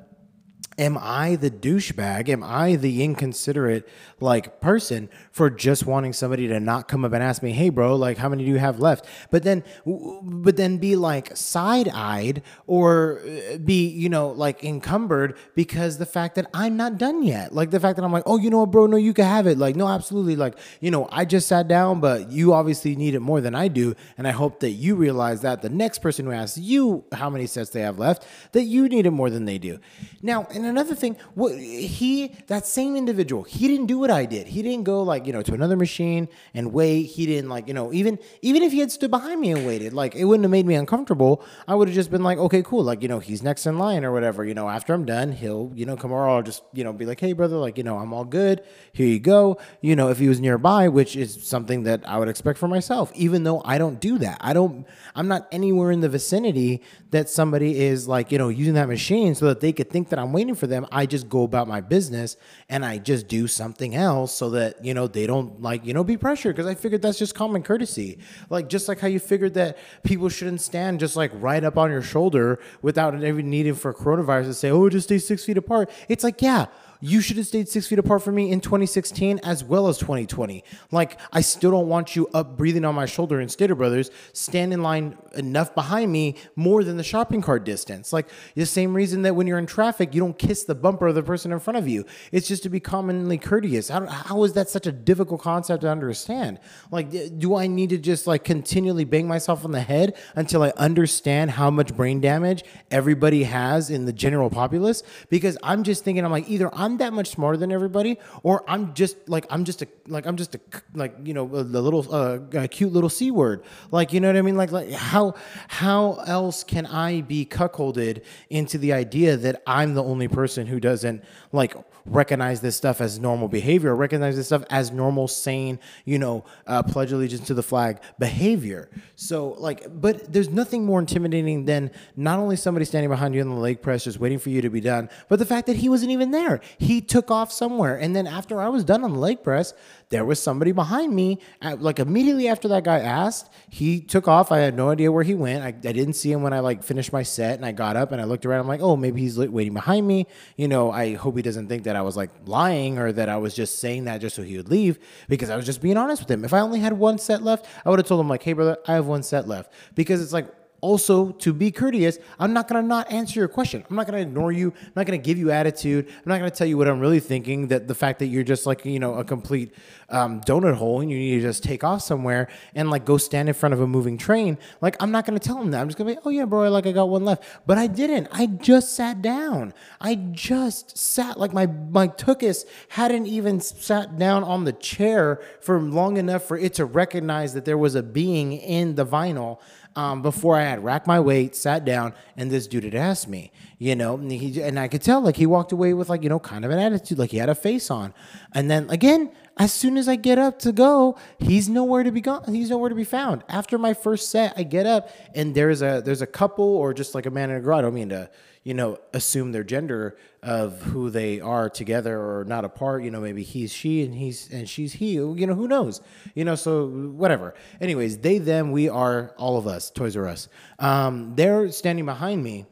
am 0.80 0.96
I 0.98 1.36
the 1.36 1.50
douchebag? 1.50 2.28
Am 2.30 2.42
I 2.42 2.76
the 2.76 3.04
inconsiderate 3.04 3.86
like 4.18 4.60
person 4.60 5.08
for 5.30 5.50
just 5.50 5.86
wanting 5.86 6.12
somebody 6.12 6.48
to 6.48 6.58
not 6.58 6.88
come 6.88 7.04
up 7.04 7.12
and 7.12 7.22
ask 7.22 7.42
me, 7.42 7.52
"Hey, 7.52 7.68
bro, 7.68 7.94
like 7.94 8.16
how 8.16 8.28
many 8.28 8.44
do 8.44 8.50
you 8.50 8.58
have 8.58 8.80
left?" 8.80 9.06
But 9.30 9.42
then, 9.42 9.62
but 9.84 10.56
then 10.56 10.78
be 10.78 10.96
like 10.96 11.36
side-eyed 11.36 12.42
or 12.66 13.20
uh, 13.20 13.58
be 13.58 13.88
you 13.88 14.08
know 14.08 14.28
like 14.30 14.64
encumbered 14.64 15.36
because 15.54 15.98
the 15.98 16.06
fact 16.06 16.34
that 16.36 16.46
I'm 16.54 16.76
not 16.76 16.98
done 16.98 17.22
yet, 17.22 17.54
like 17.54 17.70
the 17.70 17.80
fact 17.80 17.96
that 17.96 18.04
I'm 18.04 18.12
like, 18.12 18.24
"Oh, 18.26 18.38
you 18.38 18.48
know 18.48 18.60
what, 18.60 18.70
bro? 18.70 18.86
No, 18.86 18.96
you 18.96 19.12
can 19.12 19.26
have 19.26 19.46
it." 19.46 19.58
Like, 19.58 19.76
no, 19.76 19.86
absolutely. 19.86 20.36
Like, 20.36 20.58
you 20.80 20.90
know, 20.90 21.08
I 21.12 21.26
just 21.26 21.46
sat 21.46 21.68
down, 21.68 22.00
but 22.00 22.32
you 22.32 22.54
obviously 22.54 22.96
need 22.96 23.14
it 23.14 23.20
more 23.20 23.42
than 23.42 23.54
I 23.54 23.68
do, 23.68 23.94
and 24.16 24.26
I 24.26 24.30
hope 24.30 24.60
that 24.60 24.70
you 24.70 24.96
realize 24.96 25.42
that 25.42 25.60
the 25.60 25.68
next 25.68 25.98
person 25.98 26.24
who 26.24 26.32
asks 26.32 26.56
you 26.56 27.04
how 27.12 27.28
many 27.28 27.46
sets 27.46 27.70
they 27.70 27.82
have 27.82 27.98
left, 27.98 28.26
that 28.52 28.64
you 28.64 28.88
need 28.88 29.04
it 29.04 29.10
more 29.10 29.28
than 29.28 29.44
they 29.44 29.58
do. 29.58 29.78
Now, 30.22 30.46
in 30.46 30.69
another 30.70 30.94
thing, 30.94 31.16
he 31.36 32.34
that 32.46 32.66
same 32.66 32.96
individual, 32.96 33.42
he 33.42 33.68
didn't 33.68 33.86
do 33.86 33.98
what 33.98 34.10
I 34.10 34.24
did. 34.24 34.46
He 34.46 34.62
didn't 34.62 34.84
go 34.84 35.02
like 35.02 35.26
you 35.26 35.32
know 35.32 35.42
to 35.42 35.54
another 35.54 35.76
machine 35.76 36.28
and 36.54 36.72
wait. 36.72 37.02
He 37.04 37.26
didn't 37.26 37.50
like 37.50 37.68
you 37.68 37.74
know 37.74 37.92
even 37.92 38.18
even 38.42 38.62
if 38.62 38.72
he 38.72 38.78
had 38.78 38.90
stood 38.90 39.10
behind 39.10 39.40
me 39.40 39.52
and 39.52 39.66
waited, 39.66 39.92
like 39.92 40.14
it 40.14 40.24
wouldn't 40.24 40.44
have 40.44 40.50
made 40.50 40.66
me 40.66 40.74
uncomfortable. 40.74 41.42
I 41.68 41.74
would 41.74 41.88
have 41.88 41.94
just 41.94 42.10
been 42.10 42.22
like, 42.22 42.38
okay, 42.38 42.62
cool, 42.62 42.82
like 42.82 43.02
you 43.02 43.08
know 43.08 43.18
he's 43.18 43.42
next 43.42 43.66
in 43.66 43.78
line 43.78 44.04
or 44.04 44.12
whatever. 44.12 44.44
You 44.44 44.54
know 44.54 44.68
after 44.68 44.94
I'm 44.94 45.04
done, 45.04 45.32
he'll 45.32 45.72
you 45.74 45.84
know 45.84 45.96
come 45.96 46.12
over. 46.12 46.28
I'll 46.28 46.42
just 46.42 46.62
you 46.72 46.84
know 46.84 46.92
be 46.92 47.04
like, 47.04 47.20
hey 47.20 47.32
brother, 47.32 47.56
like 47.56 47.76
you 47.76 47.84
know 47.84 47.98
I'm 47.98 48.12
all 48.12 48.24
good. 48.24 48.62
Here 48.92 49.06
you 49.06 49.18
go. 49.18 49.58
You 49.80 49.96
know 49.96 50.08
if 50.08 50.18
he 50.18 50.28
was 50.28 50.40
nearby, 50.40 50.88
which 50.88 51.16
is 51.16 51.46
something 51.46 51.82
that 51.84 52.08
I 52.08 52.18
would 52.18 52.28
expect 52.28 52.58
for 52.58 52.68
myself, 52.68 53.12
even 53.14 53.44
though 53.44 53.62
I 53.64 53.78
don't 53.78 54.00
do 54.00 54.18
that. 54.18 54.38
I 54.40 54.52
don't. 54.52 54.86
I'm 55.14 55.28
not 55.28 55.48
anywhere 55.52 55.90
in 55.90 56.00
the 56.00 56.08
vicinity 56.08 56.82
that 57.10 57.28
somebody 57.28 57.80
is 57.80 58.06
like 58.08 58.32
you 58.32 58.38
know 58.38 58.48
using 58.48 58.74
that 58.74 58.88
machine 58.88 59.34
so 59.34 59.46
that 59.46 59.60
they 59.60 59.72
could 59.72 59.90
think 59.90 60.08
that 60.10 60.18
I'm 60.18 60.32
waiting 60.32 60.49
for 60.54 60.66
them. 60.66 60.86
I 60.92 61.06
just 61.06 61.28
go 61.28 61.42
about 61.42 61.68
my 61.68 61.80
business 61.80 62.36
and 62.68 62.84
I 62.84 62.98
just 62.98 63.28
do 63.28 63.46
something 63.46 63.94
else 63.94 64.34
so 64.34 64.50
that, 64.50 64.84
you 64.84 64.94
know, 64.94 65.06
they 65.06 65.26
don't 65.26 65.60
like, 65.60 65.84
you 65.84 65.94
know, 65.94 66.04
be 66.04 66.16
pressured 66.16 66.56
because 66.56 66.70
I 66.70 66.74
figured 66.74 67.02
that's 67.02 67.18
just 67.18 67.34
common 67.34 67.62
courtesy. 67.62 68.18
Like, 68.48 68.68
just 68.68 68.88
like 68.88 69.00
how 69.00 69.08
you 69.08 69.18
figured 69.18 69.54
that 69.54 69.78
people 70.02 70.28
shouldn't 70.28 70.60
stand 70.60 71.00
just 71.00 71.16
like 71.16 71.30
right 71.34 71.62
up 71.62 71.78
on 71.78 71.90
your 71.90 72.02
shoulder 72.02 72.60
without 72.82 73.14
even 73.22 73.50
needing 73.50 73.74
for 73.74 73.92
coronavirus 73.94 74.46
to 74.46 74.54
say, 74.54 74.70
oh, 74.70 74.88
just 74.88 75.08
stay 75.08 75.18
six 75.18 75.44
feet 75.44 75.56
apart. 75.56 75.90
It's 76.08 76.24
like, 76.24 76.42
yeah 76.42 76.66
you 77.00 77.20
should 77.20 77.36
have 77.36 77.46
stayed 77.46 77.68
six 77.68 77.86
feet 77.86 77.98
apart 77.98 78.22
from 78.22 78.34
me 78.34 78.50
in 78.50 78.60
2016 78.60 79.40
as 79.42 79.64
well 79.64 79.88
as 79.88 79.98
2020. 79.98 80.62
Like, 80.90 81.18
I 81.32 81.40
still 81.40 81.70
don't 81.70 81.88
want 81.88 82.14
you 82.14 82.28
up 82.28 82.56
breathing 82.56 82.84
on 82.84 82.94
my 82.94 83.06
shoulder 83.06 83.40
in 83.40 83.48
Stater 83.48 83.74
Brothers, 83.74 84.10
stand 84.32 84.72
in 84.72 84.82
line 84.82 85.16
enough 85.34 85.74
behind 85.74 86.12
me 86.12 86.36
more 86.56 86.84
than 86.84 86.96
the 86.96 87.02
shopping 87.02 87.40
cart 87.40 87.64
distance. 87.64 88.12
Like, 88.12 88.28
the 88.54 88.66
same 88.66 88.94
reason 88.94 89.22
that 89.22 89.34
when 89.34 89.46
you're 89.46 89.58
in 89.58 89.66
traffic, 89.66 90.14
you 90.14 90.20
don't 90.20 90.38
kiss 90.38 90.64
the 90.64 90.74
bumper 90.74 91.08
of 91.08 91.14
the 91.14 91.22
person 91.22 91.52
in 91.52 91.58
front 91.58 91.78
of 91.78 91.88
you. 91.88 92.04
It's 92.32 92.48
just 92.48 92.62
to 92.64 92.68
be 92.68 92.80
commonly 92.80 93.38
courteous. 93.38 93.88
How, 93.88 94.06
how 94.06 94.44
is 94.44 94.52
that 94.54 94.68
such 94.68 94.86
a 94.86 94.92
difficult 94.92 95.40
concept 95.40 95.82
to 95.82 95.88
understand? 95.88 96.58
Like, 96.90 97.38
do 97.38 97.56
I 97.56 97.66
need 97.66 97.90
to 97.90 97.98
just 97.98 98.26
like 98.26 98.44
continually 98.44 99.04
bang 99.04 99.26
myself 99.26 99.64
on 99.64 99.72
the 99.72 99.80
head 99.80 100.16
until 100.34 100.62
I 100.62 100.70
understand 100.76 101.52
how 101.52 101.70
much 101.70 101.96
brain 101.96 102.20
damage 102.20 102.64
everybody 102.90 103.44
has 103.44 103.90
in 103.90 104.04
the 104.04 104.12
general 104.12 104.50
populace? 104.50 105.02
Because 105.28 105.56
I'm 105.62 105.82
just 105.82 106.04
thinking, 106.04 106.24
I'm 106.24 106.30
like, 106.30 106.48
either 106.48 106.70
I'm 106.74 106.89
I'm 106.90 106.96
that 106.96 107.12
much 107.12 107.28
smarter 107.28 107.56
than 107.56 107.70
everybody, 107.70 108.18
or 108.42 108.64
I'm 108.68 108.94
just 108.94 109.16
like 109.28 109.46
I'm 109.48 109.64
just 109.64 109.80
a 109.80 109.88
like 110.08 110.26
I'm 110.26 110.36
just 110.36 110.56
a 110.56 110.60
like 110.92 111.14
you 111.22 111.32
know 111.32 111.46
the 111.46 111.80
little 111.80 112.12
uh, 112.12 112.40
a 112.52 112.66
cute 112.66 112.92
little 112.92 113.08
c 113.08 113.30
word. 113.30 113.62
Like 113.92 114.12
you 114.12 114.18
know 114.18 114.26
what 114.26 114.36
I 114.36 114.42
mean? 114.42 114.56
Like 114.56 114.72
like 114.72 114.90
how 114.90 115.34
how 115.68 116.14
else 116.26 116.64
can 116.64 116.86
I 116.86 117.20
be 117.20 117.46
cuckolded 117.46 118.24
into 118.48 118.76
the 118.76 118.92
idea 118.92 119.36
that 119.36 119.62
I'm 119.68 119.94
the 119.94 120.02
only 120.02 120.26
person 120.26 120.66
who 120.66 120.80
doesn't 120.80 121.22
like 121.52 121.76
recognize 122.06 122.60
this 122.60 122.76
stuff 122.76 123.00
as 123.00 123.18
normal 123.18 123.48
behavior, 123.48 123.94
recognize 123.94 124.36
this 124.36 124.46
stuff 124.46 124.64
as 124.70 124.90
normal, 124.90 125.28
sane, 125.28 125.78
you 126.04 126.18
know, 126.18 126.44
uh, 126.66 126.82
pledge 126.82 127.12
allegiance 127.12 127.46
to 127.46 127.54
the 127.54 127.62
flag 127.62 128.00
behavior. 128.18 128.90
So, 129.16 129.50
like, 129.58 129.86
but 130.00 130.32
there's 130.32 130.48
nothing 130.48 130.84
more 130.84 130.98
intimidating 130.98 131.64
than 131.66 131.90
not 132.16 132.38
only 132.38 132.56
somebody 132.56 132.84
standing 132.84 133.10
behind 133.10 133.34
you 133.34 133.40
in 133.40 133.48
the 133.48 133.54
leg 133.54 133.82
press 133.82 134.04
just 134.04 134.18
waiting 134.18 134.38
for 134.38 134.50
you 134.50 134.60
to 134.62 134.70
be 134.70 134.80
done, 134.80 135.08
but 135.28 135.38
the 135.38 135.46
fact 135.46 135.66
that 135.66 135.76
he 135.76 135.88
wasn't 135.88 136.10
even 136.10 136.30
there. 136.30 136.60
He 136.80 137.02
took 137.02 137.30
off 137.30 137.52
somewhere. 137.52 137.94
And 137.94 138.16
then 138.16 138.26
after 138.26 138.58
I 138.58 138.70
was 138.70 138.84
done 138.84 139.04
on 139.04 139.12
the 139.12 139.18
leg 139.18 139.42
press, 139.42 139.74
there 140.08 140.24
was 140.24 140.42
somebody 140.42 140.72
behind 140.72 141.14
me. 141.14 141.38
At, 141.60 141.82
like 141.82 141.98
immediately 141.98 142.48
after 142.48 142.68
that 142.68 142.84
guy 142.84 143.00
asked, 143.00 143.50
he 143.68 144.00
took 144.00 144.26
off. 144.26 144.50
I 144.50 144.60
had 144.60 144.74
no 144.74 144.88
idea 144.88 145.12
where 145.12 145.22
he 145.22 145.34
went. 145.34 145.62
I, 145.62 145.68
I 145.68 145.92
didn't 145.92 146.14
see 146.14 146.32
him 146.32 146.40
when 146.40 146.54
I 146.54 146.60
like 146.60 146.82
finished 146.82 147.12
my 147.12 147.22
set 147.22 147.56
and 147.56 147.66
I 147.66 147.72
got 147.72 147.96
up 147.96 148.12
and 148.12 148.20
I 148.20 148.24
looked 148.24 148.46
around. 148.46 148.60
I'm 148.60 148.66
like, 148.66 148.80
oh, 148.80 148.96
maybe 148.96 149.20
he's 149.20 149.36
waiting 149.38 149.74
behind 149.74 150.08
me. 150.08 150.26
You 150.56 150.68
know, 150.68 150.90
I 150.90 151.16
hope 151.16 151.36
he 151.36 151.42
doesn't 151.42 151.68
think 151.68 151.84
that 151.84 151.96
I 151.96 152.00
was 152.00 152.16
like 152.16 152.30
lying 152.46 152.98
or 152.98 153.12
that 153.12 153.28
I 153.28 153.36
was 153.36 153.54
just 153.54 153.78
saying 153.78 154.04
that 154.04 154.22
just 154.22 154.34
so 154.34 154.42
he 154.42 154.56
would 154.56 154.70
leave 154.70 154.98
because 155.28 155.50
I 155.50 155.56
was 155.56 155.66
just 155.66 155.82
being 155.82 155.98
honest 155.98 156.22
with 156.22 156.30
him. 156.30 156.46
If 156.46 156.54
I 156.54 156.60
only 156.60 156.80
had 156.80 156.94
one 156.94 157.18
set 157.18 157.42
left, 157.42 157.66
I 157.84 157.90
would 157.90 157.98
have 157.98 158.08
told 158.08 158.22
him 158.22 158.28
like, 158.30 158.42
hey 158.42 158.54
brother, 158.54 158.78
I 158.88 158.94
have 158.94 159.04
one 159.04 159.22
set 159.22 159.46
left 159.46 159.70
because 159.94 160.22
it's 160.22 160.32
like 160.32 160.48
also 160.80 161.30
to 161.32 161.52
be 161.52 161.70
courteous 161.70 162.18
i'm 162.38 162.52
not 162.52 162.68
to 162.68 162.80
not 162.82 163.10
answer 163.12 163.40
your 163.40 163.48
question. 163.48 163.84
I'm 163.88 163.96
not 163.96 164.06
to 164.08 164.18
ignore 164.18 164.52
you. 164.52 164.72
I'm 164.78 164.92
not 164.96 165.06
to 165.06 165.18
give 165.18 165.38
you 165.38 165.50
attitude. 165.50 166.08
I'm 166.08 166.22
not 166.26 166.38
to 166.38 166.50
tell 166.50 166.66
you 166.66 166.76
what 166.76 166.88
i'm 166.88 167.00
really 167.00 167.20
thinking 167.20 167.68
that 167.68 167.88
the 167.88 167.94
fact 167.94 168.18
that 168.18 168.26
you're 168.26 168.42
just 168.42 168.66
like 168.66 168.84
you 168.84 168.98
know 168.98 169.14
a 169.14 169.24
complete 169.24 169.74
um, 170.08 170.40
donut 170.40 170.74
hole 170.74 171.00
and 171.00 171.10
you 171.10 171.18
need 171.18 171.36
to 171.36 171.42
just 171.42 171.62
take 171.62 171.84
off 171.84 172.02
somewhere 172.02 172.48
and 172.74 172.90
like 172.90 173.04
go 173.04 173.16
stand 173.16 173.48
in 173.48 173.54
front 173.54 173.72
of 173.72 173.80
a 173.80 173.86
moving 173.86 174.18
train. 174.18 174.58
Like 174.80 174.96
i'm 175.00 175.10
not 175.10 175.24
to 175.26 175.38
tell 175.38 175.60
him 175.60 175.70
that. 175.70 175.80
I'm 175.80 175.88
just 175.88 175.98
to 175.98 176.04
be 176.04 176.16
oh 176.24 176.30
yeah 176.30 176.44
bro 176.44 176.68
like 176.70 176.86
i 176.86 176.92
got 176.92 177.08
one 177.08 177.24
left. 177.24 177.44
But 177.66 177.78
i 177.78 177.86
didn't. 177.86 178.28
I 178.32 178.46
just 178.46 178.94
sat 178.94 179.22
down. 179.22 179.72
I 180.00 180.14
just 180.16 180.98
sat 180.98 181.38
like 181.38 181.52
my 181.52 181.66
my 181.66 182.08
tuchus 182.08 182.64
hadn't 182.88 183.26
even 183.26 183.60
sat 183.60 184.18
down 184.18 184.42
on 184.42 184.64
the 184.64 184.72
chair 184.72 185.40
for 185.60 185.80
long 185.80 186.16
enough 186.16 186.44
for 186.44 186.56
it 186.58 186.74
to 186.74 186.84
recognize 186.84 187.54
that 187.54 187.64
there 187.64 187.78
was 187.78 187.94
a 187.94 188.02
being 188.02 188.52
in 188.52 188.96
the 188.96 189.06
vinyl 189.06 189.58
um, 189.96 190.22
before 190.22 190.56
I 190.56 190.62
had 190.62 190.84
racked 190.84 191.06
my 191.06 191.20
weight, 191.20 191.56
sat 191.56 191.84
down, 191.84 192.14
and 192.36 192.50
this 192.50 192.66
dude 192.66 192.84
had 192.84 192.94
asked 192.94 193.28
me, 193.28 193.52
you 193.78 193.96
know, 193.96 194.14
and, 194.14 194.30
he, 194.30 194.62
and 194.62 194.78
I 194.78 194.88
could 194.88 195.02
tell 195.02 195.20
like 195.20 195.36
he 195.36 195.46
walked 195.46 195.72
away 195.72 195.94
with 195.94 196.08
like, 196.08 196.22
you 196.22 196.28
know, 196.28 196.38
kind 196.38 196.64
of 196.64 196.70
an 196.70 196.78
attitude, 196.78 197.18
like 197.18 197.30
he 197.30 197.38
had 197.38 197.48
a 197.48 197.54
face 197.54 197.90
on. 197.90 198.14
And 198.52 198.70
then 198.70 198.88
again, 198.90 199.32
as 199.56 199.72
soon 199.72 199.96
as 199.96 200.08
I 200.08 200.16
get 200.16 200.38
up 200.38 200.58
to 200.60 200.72
go, 200.72 201.18
he's 201.38 201.68
nowhere 201.68 202.02
to 202.02 202.12
be 202.12 202.20
gone. 202.20 202.44
He's 202.52 202.70
nowhere 202.70 202.88
to 202.88 202.94
be 202.94 203.04
found. 203.04 203.42
After 203.48 203.78
my 203.78 203.92
first 203.92 204.30
set, 204.30 204.54
I 204.56 204.62
get 204.62 204.86
up 204.86 205.10
and 205.34 205.54
there's 205.54 205.82
a 205.82 206.00
there's 206.04 206.22
a 206.22 206.26
couple 206.26 206.64
or 206.64 206.94
just 206.94 207.14
like 207.14 207.26
a 207.26 207.30
man 207.30 207.50
in 207.50 207.56
a 207.56 207.60
girl. 207.60 207.78
I 207.78 207.82
don't 207.82 207.94
mean 207.94 208.08
to 208.10 208.30
you 208.62 208.74
know 208.74 208.98
assume 209.12 209.52
their 209.52 209.64
gender 209.64 210.16
of 210.42 210.82
who 210.82 211.10
they 211.10 211.40
are 211.40 211.68
together 211.68 212.18
or 212.18 212.44
not 212.44 212.64
apart. 212.64 213.02
You 213.02 213.10
know, 213.10 213.20
maybe 213.20 213.42
he's 213.42 213.72
she 213.72 214.02
and 214.02 214.14
he's 214.14 214.50
and 214.50 214.68
she's 214.68 214.94
he. 214.94 215.12
You 215.12 215.46
know, 215.46 215.54
who 215.54 215.68
knows? 215.68 216.00
You 216.34 216.44
know, 216.44 216.54
so 216.54 216.88
whatever. 216.88 217.54
Anyways, 217.80 218.18
they 218.18 218.38
them 218.38 218.72
we 218.72 218.88
are 218.88 219.34
all 219.36 219.56
of 219.56 219.66
us. 219.66 219.90
Toys 219.90 220.16
R 220.16 220.26
Us. 220.26 220.48
Um, 220.78 221.34
they're 221.36 221.70
standing 221.72 222.06
behind 222.06 222.42
me 222.42 222.66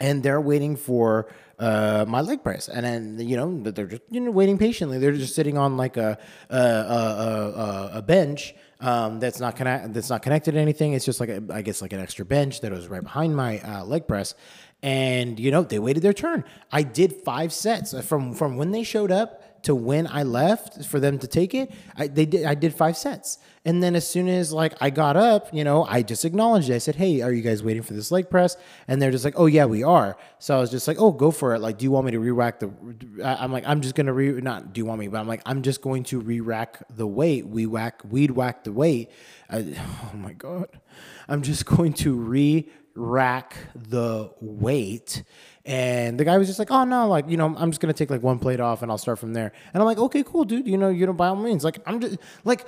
and 0.00 0.22
they're 0.22 0.40
waiting 0.40 0.76
for 0.76 1.28
uh, 1.58 2.06
my 2.08 2.22
leg 2.22 2.42
press, 2.42 2.68
and 2.68 2.86
then 2.86 3.28
you 3.28 3.36
know 3.36 3.70
they're 3.70 3.86
just 3.86 4.02
you 4.10 4.20
know 4.20 4.30
waiting 4.30 4.56
patiently. 4.56 4.98
They're 4.98 5.12
just 5.12 5.34
sitting 5.34 5.58
on 5.58 5.76
like 5.76 5.98
a 5.98 6.18
a, 6.48 6.56
a, 6.56 6.60
a, 6.60 7.90
a 7.98 8.02
bench 8.02 8.54
um, 8.80 9.20
that's 9.20 9.40
not 9.40 9.56
connect 9.56 9.92
that's 9.92 10.10
not 10.10 10.22
connected 10.22 10.52
to 10.52 10.58
anything. 10.58 10.94
It's 10.94 11.04
just 11.04 11.20
like 11.20 11.28
a, 11.28 11.42
I 11.50 11.62
guess 11.62 11.82
like 11.82 11.92
an 11.92 12.00
extra 12.00 12.24
bench 12.24 12.60
that 12.62 12.72
was 12.72 12.88
right 12.88 13.02
behind 13.02 13.36
my 13.36 13.60
uh, 13.60 13.84
leg 13.84 14.06
press, 14.06 14.34
and 14.82 15.38
you 15.38 15.50
know 15.50 15.62
they 15.62 15.78
waited 15.78 16.02
their 16.02 16.12
turn. 16.12 16.44
I 16.72 16.82
did 16.82 17.12
five 17.12 17.52
sets 17.52 17.94
from 18.06 18.34
from 18.34 18.56
when 18.56 18.70
they 18.70 18.82
showed 18.82 19.10
up 19.10 19.42
to 19.62 19.74
when 19.74 20.06
I 20.06 20.22
left 20.22 20.84
for 20.86 21.00
them 21.00 21.18
to 21.18 21.26
take 21.26 21.54
it, 21.54 21.72
I 21.96 22.06
they 22.06 22.26
did 22.26 22.44
I 22.44 22.54
did 22.54 22.74
five 22.74 22.96
sets. 22.96 23.38
And 23.64 23.82
then 23.82 23.94
as 23.94 24.08
soon 24.08 24.26
as 24.28 24.54
like 24.54 24.72
I 24.80 24.88
got 24.88 25.16
up, 25.16 25.52
you 25.52 25.64
know, 25.64 25.84
I 25.84 26.02
just 26.02 26.24
acknowledged 26.24 26.70
it. 26.70 26.74
I 26.74 26.78
said, 26.78 26.96
"Hey, 26.96 27.20
are 27.20 27.30
you 27.30 27.42
guys 27.42 27.62
waiting 27.62 27.82
for 27.82 27.92
this 27.92 28.10
leg 28.10 28.30
press?" 28.30 28.56
And 28.88 29.02
they're 29.02 29.10
just 29.10 29.24
like, 29.24 29.34
"Oh 29.36 29.46
yeah, 29.46 29.66
we 29.66 29.82
are." 29.82 30.16
So 30.38 30.56
I 30.56 30.60
was 30.60 30.70
just 30.70 30.88
like, 30.88 30.98
"Oh, 30.98 31.12
go 31.12 31.30
for 31.30 31.54
it." 31.54 31.58
Like, 31.60 31.76
do 31.76 31.84
you 31.84 31.90
want 31.90 32.06
me 32.06 32.12
to 32.12 32.20
re-rack 32.20 32.60
the? 32.60 32.70
I'm 33.22 33.52
like, 33.52 33.64
I'm 33.66 33.82
just 33.82 33.94
gonna 33.94 34.14
re 34.14 34.40
not. 34.40 34.72
Do 34.72 34.80
you 34.80 34.86
want 34.86 34.98
me? 34.98 35.08
But 35.08 35.18
I'm 35.20 35.28
like, 35.28 35.42
I'm 35.44 35.60
just 35.60 35.82
going 35.82 36.04
to 36.04 36.20
re-rack 36.20 36.82
the 36.88 37.06
weight. 37.06 37.46
We 37.46 37.66
whack, 37.66 38.00
we'd 38.08 38.30
whack 38.30 38.64
the 38.64 38.72
weight. 38.72 39.10
I, 39.50 39.76
oh 40.14 40.16
my 40.16 40.32
god, 40.32 40.80
I'm 41.28 41.42
just 41.42 41.66
going 41.66 41.92
to 41.94 42.14
re-rack 42.14 43.56
the 43.74 44.30
weight 44.40 45.22
and 45.66 46.18
the 46.18 46.24
guy 46.24 46.38
was 46.38 46.48
just 46.48 46.58
like, 46.58 46.70
"Oh 46.70 46.84
no, 46.84 47.06
like 47.06 47.28
you 47.28 47.36
know, 47.36 47.54
I'm 47.56 47.70
just 47.70 47.80
gonna 47.80 47.92
take 47.92 48.10
like 48.10 48.22
one 48.22 48.38
plate 48.38 48.60
off 48.60 48.82
and 48.82 48.90
I'll 48.90 48.98
start 48.98 49.18
from 49.18 49.34
there." 49.34 49.52
And 49.74 49.82
I'm 49.82 49.86
like, 49.86 49.98
"Okay, 49.98 50.22
cool, 50.22 50.44
dude. 50.44 50.66
You 50.66 50.78
know, 50.78 50.88
you 50.88 51.04
know, 51.04 51.12
by 51.12 51.28
all 51.28 51.36
means, 51.36 51.64
like 51.64 51.80
I'm 51.86 52.00
just 52.00 52.18
like, 52.44 52.66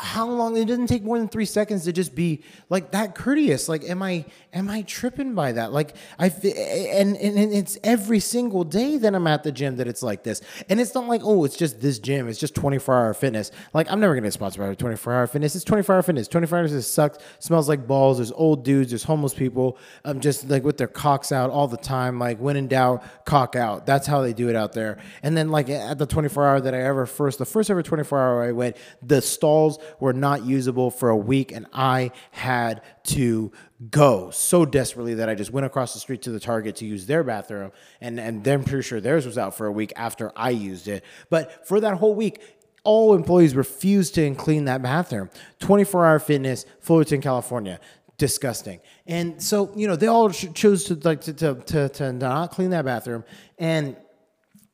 how 0.00 0.28
long? 0.28 0.56
It 0.56 0.66
doesn't 0.66 0.86
take 0.86 1.02
more 1.02 1.18
than 1.18 1.28
three 1.28 1.44
seconds 1.44 1.84
to 1.84 1.92
just 1.92 2.14
be 2.14 2.42
like 2.68 2.92
that 2.92 3.16
courteous. 3.16 3.68
Like, 3.68 3.82
am 3.82 4.00
I 4.02 4.24
am 4.52 4.70
I 4.70 4.82
tripping 4.82 5.34
by 5.34 5.52
that? 5.52 5.72
Like, 5.72 5.96
I 6.20 6.26
and 6.26 7.16
and, 7.16 7.36
and 7.36 7.52
it's 7.52 7.78
every 7.82 8.20
single 8.20 8.62
day 8.62 8.96
that 8.98 9.12
I'm 9.14 9.26
at 9.26 9.42
the 9.42 9.50
gym 9.50 9.76
that 9.76 9.88
it's 9.88 10.02
like 10.02 10.22
this. 10.22 10.40
And 10.68 10.80
it's 10.80 10.94
not 10.94 11.08
like, 11.08 11.22
oh, 11.24 11.44
it's 11.44 11.56
just 11.56 11.80
this 11.80 11.98
gym. 11.98 12.28
It's 12.28 12.38
just 12.38 12.54
24 12.54 12.94
hour 12.94 13.14
fitness. 13.14 13.50
Like, 13.74 13.90
I'm 13.90 13.98
never 13.98 14.14
gonna 14.14 14.26
get 14.26 14.34
sponsored 14.34 14.60
by 14.60 14.72
24 14.74 15.12
hour 15.12 15.26
fitness. 15.26 15.56
It's 15.56 15.64
24 15.64 15.96
hour 15.96 16.02
fitness. 16.02 16.28
24 16.28 16.58
hours 16.58 16.86
sucks. 16.86 17.18
Smells 17.40 17.68
like 17.68 17.88
balls. 17.88 18.18
There's 18.18 18.32
old 18.32 18.64
dudes. 18.64 18.90
There's 18.92 19.04
homeless 19.04 19.34
people. 19.34 19.78
I'm 20.04 20.20
just 20.20 20.48
like 20.48 20.62
with 20.62 20.76
their 20.76 20.86
cocks 20.86 21.32
out 21.32 21.50
all 21.50 21.66
the 21.66 21.76
time 21.76 22.19
like 22.20 22.38
when 22.38 22.56
in 22.56 22.68
doubt, 22.68 23.02
cock 23.24 23.56
out. 23.56 23.86
That's 23.86 24.06
how 24.06 24.22
they 24.22 24.32
do 24.32 24.48
it 24.48 24.56
out 24.56 24.72
there. 24.72 24.98
And 25.22 25.36
then 25.36 25.48
like 25.48 25.68
at 25.68 25.98
the 25.98 26.06
24 26.06 26.46
hour 26.46 26.60
that 26.60 26.74
I 26.74 26.82
ever 26.82 27.06
first, 27.06 27.38
the 27.38 27.44
first 27.44 27.70
ever 27.70 27.82
24 27.82 28.18
hour 28.18 28.42
I 28.44 28.52
went, 28.52 28.76
the 29.02 29.20
stalls 29.20 29.78
were 29.98 30.12
not 30.12 30.44
usable 30.44 30.90
for 30.90 31.08
a 31.08 31.16
week, 31.16 31.50
and 31.52 31.66
I 31.72 32.12
had 32.30 32.82
to 33.04 33.50
go 33.90 34.30
so 34.30 34.64
desperately 34.66 35.14
that 35.14 35.28
I 35.28 35.34
just 35.34 35.50
went 35.50 35.66
across 35.66 35.94
the 35.94 36.00
street 36.00 36.22
to 36.22 36.30
the 36.30 36.40
Target 36.40 36.76
to 36.76 36.86
use 36.86 37.06
their 37.06 37.24
bathroom, 37.24 37.72
and 38.00 38.20
and 38.20 38.44
then 38.44 38.62
pretty 38.62 38.82
sure 38.82 39.00
theirs 39.00 39.26
was 39.26 39.38
out 39.38 39.56
for 39.56 39.66
a 39.66 39.72
week 39.72 39.92
after 39.96 40.32
I 40.36 40.50
used 40.50 40.86
it. 40.86 41.04
But 41.30 41.66
for 41.66 41.80
that 41.80 41.94
whole 41.94 42.14
week, 42.14 42.40
all 42.82 43.14
employees 43.14 43.54
refused 43.54 44.14
to 44.14 44.34
clean 44.34 44.64
that 44.64 44.82
bathroom. 44.82 45.30
24 45.60 46.06
Hour 46.06 46.18
Fitness, 46.18 46.64
Fullerton, 46.80 47.20
California 47.20 47.78
disgusting. 48.20 48.80
And 49.06 49.42
so, 49.42 49.72
you 49.74 49.88
know, 49.88 49.96
they 49.96 50.06
all 50.06 50.28
chose 50.28 50.84
to 50.84 50.94
like 50.94 51.22
to, 51.22 51.32
to, 51.32 51.54
to, 51.54 51.88
to 51.88 52.12
not 52.12 52.50
clean 52.50 52.70
that 52.70 52.84
bathroom. 52.84 53.24
And 53.58 53.96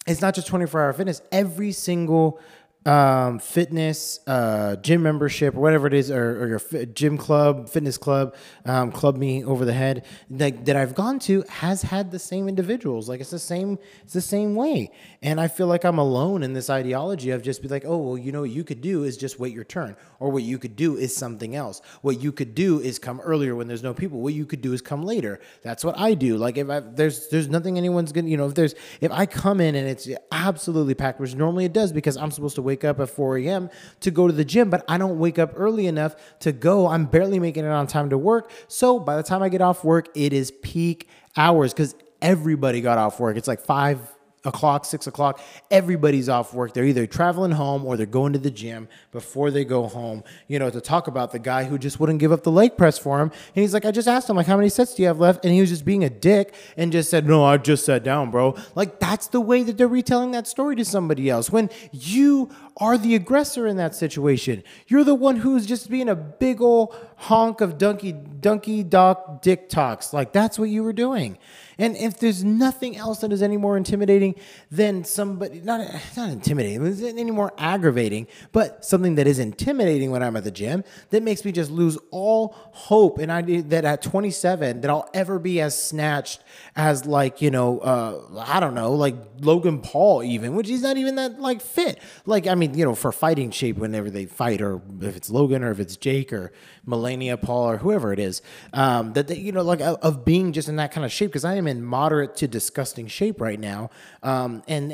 it's 0.04 0.20
not 0.20 0.34
just 0.34 0.48
24 0.48 0.82
hour 0.82 0.92
fitness. 0.92 1.22
Every 1.30 1.70
single 1.70 2.40
um, 2.86 3.40
fitness, 3.40 4.20
uh, 4.28 4.76
gym 4.76 5.02
membership, 5.02 5.56
or 5.56 5.60
whatever 5.60 5.88
it 5.88 5.94
is, 5.94 6.10
or, 6.10 6.44
or 6.44 6.46
your 6.46 6.86
gym 6.86 7.18
club, 7.18 7.68
fitness 7.68 7.98
club, 7.98 8.36
um, 8.64 8.92
club 8.92 9.16
me 9.16 9.44
over 9.44 9.64
the 9.64 9.72
head 9.72 10.06
that, 10.30 10.64
that 10.66 10.76
I've 10.76 10.94
gone 10.94 11.18
to 11.20 11.42
has 11.48 11.82
had 11.82 12.12
the 12.12 12.18
same 12.20 12.48
individuals. 12.48 13.08
Like 13.08 13.20
it's 13.20 13.30
the 13.30 13.40
same, 13.40 13.78
it's 14.04 14.12
the 14.12 14.20
same 14.20 14.54
way. 14.54 14.92
And 15.20 15.40
I 15.40 15.48
feel 15.48 15.66
like 15.66 15.84
I'm 15.84 15.98
alone 15.98 16.44
in 16.44 16.52
this 16.52 16.70
ideology 16.70 17.30
of 17.30 17.42
just 17.42 17.60
be 17.60 17.68
like, 17.68 17.84
oh, 17.84 17.96
well, 17.96 18.16
you 18.16 18.30
know 18.30 18.42
what 18.42 18.50
you 18.50 18.62
could 18.62 18.80
do 18.80 19.02
is 19.02 19.16
just 19.16 19.40
wait 19.40 19.52
your 19.52 19.64
turn, 19.64 19.96
or 20.20 20.30
what 20.30 20.44
you 20.44 20.56
could 20.56 20.76
do 20.76 20.96
is 20.96 21.14
something 21.14 21.56
else. 21.56 21.82
What 22.02 22.22
you 22.22 22.30
could 22.30 22.54
do 22.54 22.78
is 22.80 23.00
come 23.00 23.20
earlier 23.20 23.56
when 23.56 23.66
there's 23.66 23.82
no 23.82 23.94
people. 23.94 24.20
What 24.20 24.34
you 24.34 24.46
could 24.46 24.60
do 24.60 24.72
is 24.72 24.80
come 24.80 25.02
later. 25.02 25.40
That's 25.62 25.84
what 25.84 25.98
I 25.98 26.14
do. 26.14 26.36
Like 26.36 26.56
if 26.56 26.70
I, 26.70 26.78
there's 26.78 27.28
there's 27.28 27.48
nothing 27.48 27.78
anyone's 27.78 28.12
gonna, 28.12 28.28
you 28.28 28.36
know, 28.36 28.46
if 28.46 28.54
there's 28.54 28.76
if 29.00 29.10
I 29.10 29.26
come 29.26 29.60
in 29.60 29.74
and 29.74 29.88
it's 29.88 30.08
absolutely 30.30 30.94
packed, 30.94 31.18
which 31.18 31.34
normally 31.34 31.64
it 31.64 31.72
does 31.72 31.90
because 31.90 32.16
I'm 32.16 32.30
supposed 32.30 32.54
to 32.54 32.62
wait 32.62 32.75
wake 32.76 32.84
up 32.84 33.00
at 33.00 33.08
4 33.08 33.38
a.m. 33.38 33.70
to 34.00 34.10
go 34.10 34.26
to 34.26 34.32
the 34.32 34.44
gym, 34.44 34.68
but 34.68 34.84
I 34.86 34.98
don't 34.98 35.18
wake 35.18 35.38
up 35.38 35.52
early 35.56 35.86
enough 35.86 36.14
to 36.40 36.52
go. 36.52 36.88
I'm 36.88 37.06
barely 37.06 37.38
making 37.38 37.64
it 37.64 37.70
on 37.70 37.86
time 37.86 38.10
to 38.10 38.18
work. 38.18 38.50
So 38.68 38.98
by 38.98 39.16
the 39.16 39.22
time 39.22 39.42
I 39.42 39.48
get 39.48 39.62
off 39.62 39.82
work, 39.82 40.08
it 40.14 40.32
is 40.34 40.50
peak 40.62 41.08
hours 41.36 41.72
because 41.72 41.94
everybody 42.20 42.82
got 42.82 42.98
off 42.98 43.18
work. 43.18 43.36
It's 43.38 43.48
like 43.48 43.60
five 43.60 43.98
o'clock, 44.44 44.84
six 44.84 45.06
o'clock, 45.06 45.40
everybody's 45.70 46.28
off 46.28 46.54
work. 46.54 46.72
They're 46.72 46.84
either 46.84 47.06
traveling 47.06 47.52
home 47.52 47.84
or 47.84 47.96
they're 47.96 48.06
going 48.06 48.32
to 48.32 48.38
the 48.38 48.50
gym 48.50 48.88
before 49.12 49.50
they 49.50 49.64
go 49.64 49.86
home, 49.86 50.22
you 50.46 50.58
know, 50.58 50.70
to 50.70 50.80
talk 50.80 51.08
about 51.08 51.32
the 51.32 51.38
guy 51.38 51.64
who 51.64 51.78
just 51.78 51.98
wouldn't 51.98 52.20
give 52.20 52.32
up 52.32 52.42
the 52.42 52.50
leg 52.50 52.76
press 52.76 52.98
for 52.98 53.20
him. 53.20 53.30
And 53.30 53.62
he's 53.62 53.74
like, 53.74 53.84
I 53.84 53.90
just 53.90 54.08
asked 54.08 54.30
him, 54.30 54.36
like, 54.36 54.46
how 54.46 54.56
many 54.56 54.68
sets 54.68 54.94
do 54.94 55.02
you 55.02 55.08
have 55.08 55.18
left? 55.18 55.44
And 55.44 55.52
he 55.52 55.60
was 55.60 55.70
just 55.70 55.84
being 55.84 56.04
a 56.04 56.10
dick 56.10 56.54
and 56.76 56.92
just 56.92 57.10
said, 57.10 57.26
No, 57.26 57.44
I 57.44 57.56
just 57.56 57.84
sat 57.84 58.04
down, 58.04 58.30
bro. 58.30 58.56
Like, 58.74 59.00
that's 59.00 59.28
the 59.28 59.40
way 59.40 59.62
that 59.62 59.76
they're 59.76 59.88
retelling 59.88 60.30
that 60.32 60.46
story 60.46 60.76
to 60.76 60.84
somebody 60.84 61.28
else. 61.28 61.50
When 61.50 61.70
you 61.92 62.50
are 62.76 62.98
the 62.98 63.14
aggressor 63.14 63.66
in 63.66 63.76
that 63.78 63.94
situation, 63.94 64.62
you're 64.86 65.04
the 65.04 65.14
one 65.14 65.36
who's 65.36 65.66
just 65.66 65.90
being 65.90 66.08
a 66.08 66.16
big 66.16 66.60
old 66.60 66.94
honk 67.16 67.60
of 67.60 67.78
donkey, 67.78 68.12
donkey, 68.12 68.82
doc, 68.82 69.42
dick 69.42 69.68
talks. 69.68 70.12
Like, 70.12 70.32
that's 70.32 70.58
what 70.58 70.68
you 70.68 70.82
were 70.82 70.92
doing. 70.92 71.38
And 71.78 71.94
if 71.96 72.18
there's 72.18 72.42
nothing 72.42 72.96
else 72.96 73.18
that 73.18 73.32
is 73.32 73.42
any 73.42 73.58
more 73.58 73.76
intimidating 73.76 74.34
than 74.70 75.04
somebody, 75.04 75.60
not, 75.60 75.86
not 76.16 76.30
intimidating, 76.30 76.86
any 77.18 77.30
more 77.30 77.52
aggravating, 77.58 78.26
but 78.52 78.84
something 78.84 79.16
that 79.16 79.26
is 79.26 79.38
intimidating 79.38 80.10
when 80.10 80.22
I'm 80.22 80.36
at 80.36 80.44
the 80.44 80.50
gym 80.50 80.84
that 81.10 81.22
makes 81.22 81.44
me 81.44 81.52
just 81.52 81.70
lose 81.70 81.98
all 82.10 82.54
hope. 82.72 83.18
And 83.18 83.30
I 83.30 83.42
that 83.42 83.84
at 83.84 84.00
27, 84.00 84.80
that 84.80 84.90
I'll 84.90 85.10
ever 85.12 85.38
be 85.38 85.60
as 85.60 85.80
snatched 85.80 86.42
as 86.74 87.04
like, 87.04 87.42
you 87.42 87.50
know, 87.50 87.80
uh, 87.80 88.44
I 88.46 88.58
don't 88.58 88.74
know, 88.74 88.92
like 88.92 89.14
Logan 89.40 89.80
Paul 89.80 90.22
even, 90.22 90.54
which 90.54 90.68
he's 90.68 90.82
not 90.82 90.96
even 90.96 91.16
that 91.16 91.40
like 91.40 91.60
fit. 91.60 92.00
Like, 92.24 92.46
I 92.46 92.54
mean, 92.54 92.72
you 92.76 92.86
know, 92.86 92.94
for 92.94 93.12
fighting 93.12 93.50
shape 93.50 93.76
whenever 93.76 94.08
they 94.08 94.24
fight, 94.24 94.62
or 94.62 94.80
if 95.02 95.14
it's 95.14 95.28
Logan 95.28 95.62
or 95.62 95.70
if 95.72 95.80
it's 95.80 95.96
Jake 95.96 96.32
or 96.32 96.52
Melania 96.86 97.36
Paul 97.36 97.70
or 97.70 97.76
whoever 97.78 98.14
it 98.14 98.18
is, 98.18 98.40
um, 98.72 99.12
that 99.12 99.28
they, 99.28 99.36
you 99.36 99.52
know, 99.52 99.62
like 99.62 99.80
of 99.80 100.24
being 100.24 100.52
just 100.52 100.70
in 100.70 100.76
that 100.76 100.92
kind 100.92 101.04
of 101.04 101.12
shape 101.12 101.30
because 101.30 101.44
I 101.44 101.54
am 101.54 101.65
in 101.66 101.84
moderate 101.84 102.36
to 102.36 102.48
disgusting 102.48 103.06
shape 103.06 103.40
right 103.40 103.58
now, 103.58 103.90
um, 104.22 104.62
and, 104.68 104.92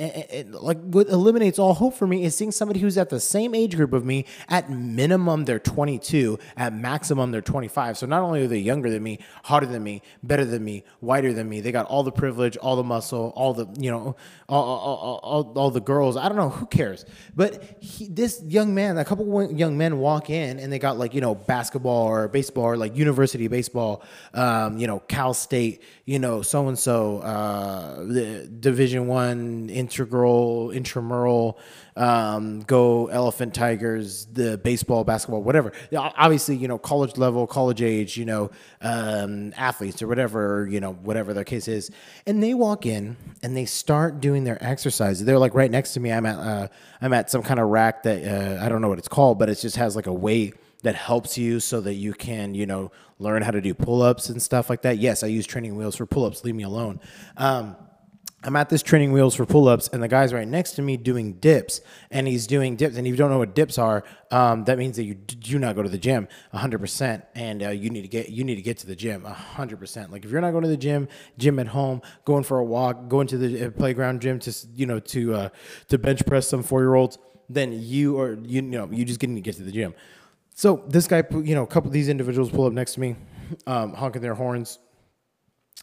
like 0.53 0.81
what 0.81 1.09
eliminates 1.09 1.59
all 1.59 1.75
hope 1.75 1.95
for 1.95 2.07
me 2.07 2.25
is 2.25 2.35
seeing 2.35 2.53
somebody 2.53 2.81
who's 2.81 2.97
at 2.97 3.11
the 3.11 3.21
same 3.21 3.55
age 3.55 3.77
group 3.77 3.93
of 3.93 4.05
me. 4.05 4.25
At 4.49 4.71
minimum, 4.71 5.45
they're 5.45 5.59
22. 5.59 6.39
At 6.57 6.75
maximum, 6.75 7.31
they're 7.31 7.41
25. 7.41 7.99
So 7.99 8.07
not 8.07 8.23
only 8.23 8.45
are 8.45 8.49
they 8.49 8.59
younger 8.59 8.91
than 8.91 9.03
me, 9.03 9.19
hotter 9.45 9.67
than 9.67 9.83
me, 9.83 10.03
better 10.23 10.45
than 10.45 10.65
me, 10.65 10.85
whiter 11.01 11.33
than 11.33 11.49
me, 11.49 11.61
they 11.61 11.73
got 11.73 11.87
all 11.87 12.03
the 12.03 12.13
privilege, 12.13 12.57
all 12.57 12.77
the 12.77 12.85
muscle, 12.85 13.33
all 13.37 13.55
the 13.55 13.67
you 13.79 13.91
know, 13.91 14.17
all 14.49 14.65
all, 14.65 15.21
all, 15.23 15.53
all 15.57 15.71
the 15.71 15.81
girls. 15.81 16.17
I 16.17 16.29
don't 16.29 16.37
know 16.37 16.51
who 16.51 16.67
cares, 16.67 17.05
but 17.35 17.77
he, 17.81 18.09
this 18.09 18.43
young 18.47 18.75
man, 18.75 18.99
a 18.99 19.05
couple 19.05 19.53
young 19.53 19.77
men 19.77 19.99
walk 19.99 20.31
in 20.31 20.59
and 20.59 20.73
they 20.73 20.79
got 20.79 20.99
like 20.99 21.15
you 21.15 21.21
know 21.21 21.35
basketball 21.35 21.83
basketball 21.83 22.07
or 22.07 22.29
baseball 22.29 22.65
or 22.65 22.77
like 22.77 22.97
university 22.97 23.49
baseball, 23.49 24.03
um, 24.35 24.79
you 24.79 24.87
know, 24.87 25.01
Cal 25.01 25.35
State, 25.35 25.83
you 26.05 26.19
know, 26.19 26.43
so 26.43 26.62
and 26.69 26.79
so, 26.79 27.21
the 28.07 28.47
Division 28.49 29.07
One 29.07 29.69
integral, 29.71 30.71
intramural, 30.71 31.59
um, 31.97 32.61
go 32.63 33.09
Elephant 33.09 33.55
Tigers, 33.55 34.27
the 34.33 34.59
baseball, 34.59 35.05
basketball, 35.05 35.43
whatever. 35.43 35.73
Obviously, 35.95 36.57
you 36.57 36.69
know, 36.69 36.79
college 36.79 37.17
level, 37.17 37.47
college 37.47 37.83
age, 37.83 38.17
you 38.17 38.25
know, 38.25 38.51
um, 38.81 39.53
athletes 39.57 40.03
or 40.03 40.09
whatever, 40.09 40.67
you 40.71 40.81
know, 40.81 40.93
whatever 40.95 41.35
their 41.35 41.45
case 41.45 41.69
is, 41.69 41.91
and 42.27 42.43
they 42.43 42.55
walk 42.55 42.87
in 42.87 43.17
and 43.43 43.57
they 43.57 43.65
start 43.65 44.21
doing 44.21 44.45
their 44.45 44.63
exercises. 44.65 45.25
They're 45.25 45.39
like 45.39 45.55
right 45.55 45.71
next 45.71 45.95
to 45.95 46.01
me. 46.01 46.13
I'm 46.13 46.27
at 46.27 46.39
uh, 46.39 46.69
I'm 47.01 47.13
at 47.13 47.31
some 47.31 47.43
kind 47.43 47.61
of 47.61 47.69
rack 47.69 48.05
that 48.05 48.25
uh, 48.25 48.65
I 48.65 48.69
don't 48.69 48.81
know 48.81 48.89
what 48.89 48.99
it's 48.99 49.09
called, 49.09 49.39
but 49.39 49.49
it 49.49 49.57
just 49.57 49.77
has 49.77 49.97
like 49.97 50.07
a 50.07 50.13
weight 50.13 50.55
that 50.83 50.95
helps 50.95 51.39
you 51.39 51.61
so 51.61 51.81
that 51.81 51.95
you 51.95 52.13
can, 52.13 52.55
you 52.55 52.67
know, 52.67 52.91
learn 53.19 53.43
how 53.43 53.51
to 53.51 53.61
do 53.61 53.73
pull 53.73 54.03
ups 54.03 54.29
and 54.29 54.43
stuff 54.43 54.69
like 54.69 54.83
that. 54.83 54.99
Yes, 54.99 55.23
I 55.23 55.29
use 55.29 55.47
training 55.47 55.77
wheels 55.77 55.97
for 55.97 56.07
pull 56.07 56.25
ups. 56.25 56.45
Leave 56.45 56.55
me 56.55 56.65
alone. 56.65 57.01
Um, 57.37 57.77
I'm 58.45 58.57
at 58.57 58.69
this 58.69 58.83
training 58.83 59.13
wheels 59.13 59.37
for 59.37 59.47
pull 59.47 59.69
ups, 59.69 59.89
and 59.93 60.03
the 60.03 60.09
guy's 60.09 60.35
right 60.35 60.47
next 60.47 60.73
to 60.73 60.83
me 60.83 60.97
doing 60.97 61.35
dips, 61.35 61.81
and 62.11 62.27
he's 62.27 62.49
doing 62.49 62.75
dips. 62.75 62.97
And 62.97 63.07
if 63.07 63.13
you 63.13 63.17
don't 63.17 63.31
know 63.31 63.39
what 63.39 63.55
dips 63.55 63.79
are, 63.79 64.03
um, 64.33 64.65
that 64.65 64.79
means 64.79 64.97
that 64.97 65.05
you 65.05 65.15
do 65.15 65.61
not 65.61 65.77
go 65.77 65.83
to 65.83 65.89
the 65.89 65.99
gym 65.99 66.27
100%, 66.53 67.23
and 67.37 67.63
uh, 67.63 67.69
you 67.69 67.89
need 67.89 68.03
to 68.03 68.09
get 68.09 68.31
you 68.31 68.43
need 68.43 68.57
to 68.57 68.63
get 68.63 68.79
to 68.79 68.87
the 68.87 68.97
gym 68.97 69.23
100%. 69.23 70.11
Like 70.11 70.25
if 70.25 70.31
you're 70.33 70.41
not 70.41 70.51
going 70.51 70.65
to 70.65 70.69
the 70.69 70.77
gym, 70.77 71.07
gym 71.39 71.61
at 71.61 71.69
home, 71.69 72.03
going 72.25 72.43
for 72.43 72.59
a 72.59 72.65
walk, 72.65 73.09
going 73.09 73.29
to 73.29 73.39
the 73.39 73.67
uh, 73.67 73.71
playground 73.71 74.21
gym 74.21 74.41
to 74.41 74.53
you 74.75 74.87
know 74.87 74.99
to 74.99 75.35
uh, 75.35 75.49
to 75.89 75.99
bench 75.99 76.27
press 76.27 76.49
some 76.49 76.65
four 76.65 76.81
year 76.81 76.95
olds, 76.95 77.19
then 77.49 77.73
you 77.73 78.19
are 78.19 78.33
you, 78.33 78.57
you 78.57 78.63
know 78.63 78.89
you 78.91 79.05
just 79.05 79.21
getting 79.21 79.37
to 79.37 79.43
get 79.43 79.55
to 79.57 79.63
the 79.63 79.73
gym. 79.73 79.95
So 80.55 80.85
this 80.89 81.07
guy, 81.07 81.23
you 81.31 81.55
know, 81.55 81.63
a 81.63 81.67
couple 81.67 81.89
of 81.89 81.95
these 81.95 82.09
individuals 82.09 82.51
pull 82.51 82.67
up 82.67 82.73
next 82.73 82.95
to 82.95 83.01
me, 83.01 83.17
um, 83.67 83.95
honking 83.95 84.23
their 84.23 84.35
horns. 84.35 84.79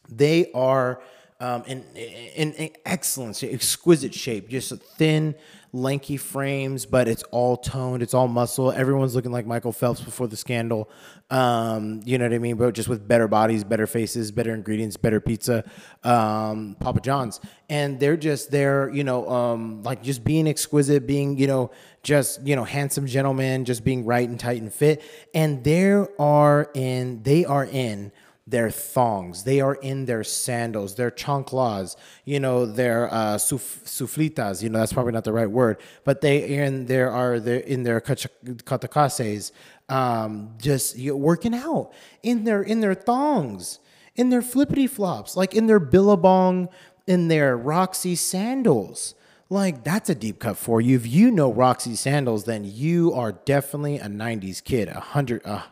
They 0.08 0.52
are 0.54 1.02
um, 1.39 1.63
in, 1.65 1.86
in, 1.96 2.53
in 2.53 2.69
excellent, 2.86 3.41
exquisite 3.43 4.13
shape, 4.13 4.50
just 4.50 4.74
thin, 4.98 5.36
lanky 5.72 6.17
frames, 6.17 6.86
but 6.86 7.08
it's 7.08 7.24
all 7.31 7.55
toned, 7.55 8.01
it's 8.01 8.13
all 8.13 8.27
muscle. 8.27 8.72
Everyone's 8.72 9.15
looking 9.15 9.31
like 9.31 9.46
Michael 9.46 9.72
Phelps 9.72 10.01
before 10.01 10.27
the 10.27 10.36
scandal. 10.36 10.89
Um, 11.29 12.01
you 12.05 12.17
know 12.17 12.25
what 12.25 12.34
I 12.34 12.39
mean? 12.39 12.58
But 12.58 12.74
just 12.74 12.89
with 12.89 13.08
better 13.08 13.27
bodies, 13.27 13.63
better 13.63 13.88
faces, 13.88 14.31
better 14.31 14.53
ingredients, 14.53 14.98
better 14.98 15.22
pizza, 15.22 15.63
um, 16.03 16.75
Papa 16.79 17.01
John's. 17.01 17.39
And 17.69 18.00
they're 18.00 18.17
just 18.17 18.51
there, 18.51 18.89
you 18.89 19.03
know, 19.03 19.29
um, 19.29 19.84
like 19.84 20.01
just 20.01 20.24
being 20.24 20.48
exquisite, 20.48 21.05
being, 21.05 21.38
you 21.38 21.48
know, 21.48 21.72
just, 22.03 22.46
you 22.46 22.55
know, 22.55 22.63
handsome 22.63 23.05
gentlemen, 23.05 23.63
just 23.63 23.84
being 23.84 24.05
right 24.05 24.27
and 24.27 24.39
tight 24.39 24.62
and 24.62 24.74
fit. 24.74 25.03
And 25.34 25.63
there 25.63 26.10
are 26.19 26.69
in, 26.74 27.22
they 27.24 27.46
are 27.46 27.65
in 27.65 28.12
their 28.50 28.72
thongs. 28.72 29.44
They 29.44 29.62
are 29.62 29.75
in 29.75 30.06
their 30.06 30.24
sandals, 30.24 30.96
their 30.96 31.12
chanclas, 31.12 31.96
you 32.25 32.39
know, 32.39 32.65
their 32.65 33.13
uh, 33.13 33.38
suf- 33.38 33.82
suflitas. 33.86 34.63
You 34.63 34.70
know, 34.70 34.79
that's 34.79 34.94
probably 34.94 35.12
not 35.12 35.24
the 35.24 35.34
right 35.34 35.50
word, 35.50 35.77
but 36.03 36.22
they 36.22 36.58
in 36.58 36.86
there 36.88 37.12
are 37.12 37.36
in 37.36 37.84
their 37.84 38.01
katacases, 38.01 39.51
um, 39.88 40.56
just 40.58 40.98
you 40.98 41.12
know, 41.12 41.18
working 41.18 41.53
out 41.53 41.91
in 42.24 42.44
their 42.44 42.62
in 42.62 42.79
their 42.79 42.96
thongs, 42.96 43.79
in 44.15 44.29
their 44.29 44.41
flippity 44.41 44.88
flops, 44.88 45.36
like 45.36 45.53
in 45.53 45.68
their 45.68 45.79
billabong, 45.79 46.70
in 47.06 47.27
their 47.27 47.56
Roxy 47.56 48.15
sandals. 48.15 49.15
Like 49.51 49.84
that's 49.84 50.10
a 50.10 50.15
deep 50.15 50.39
cut 50.39 50.58
for 50.58 50.79
you. 50.79 50.96
If 50.96 51.08
you 51.08 51.32
know 51.32 51.51
Roxy 51.51 51.96
sandals, 51.96 52.46
then 52.46 52.63
you 52.65 53.13
are 53.13 53.32
definitely 53.32 53.98
a 53.98 54.08
'90s 54.08 54.63
kid, 54.63 54.88
a 54.88 55.00
hundred. 55.00 55.41
Uh, 55.46 55.63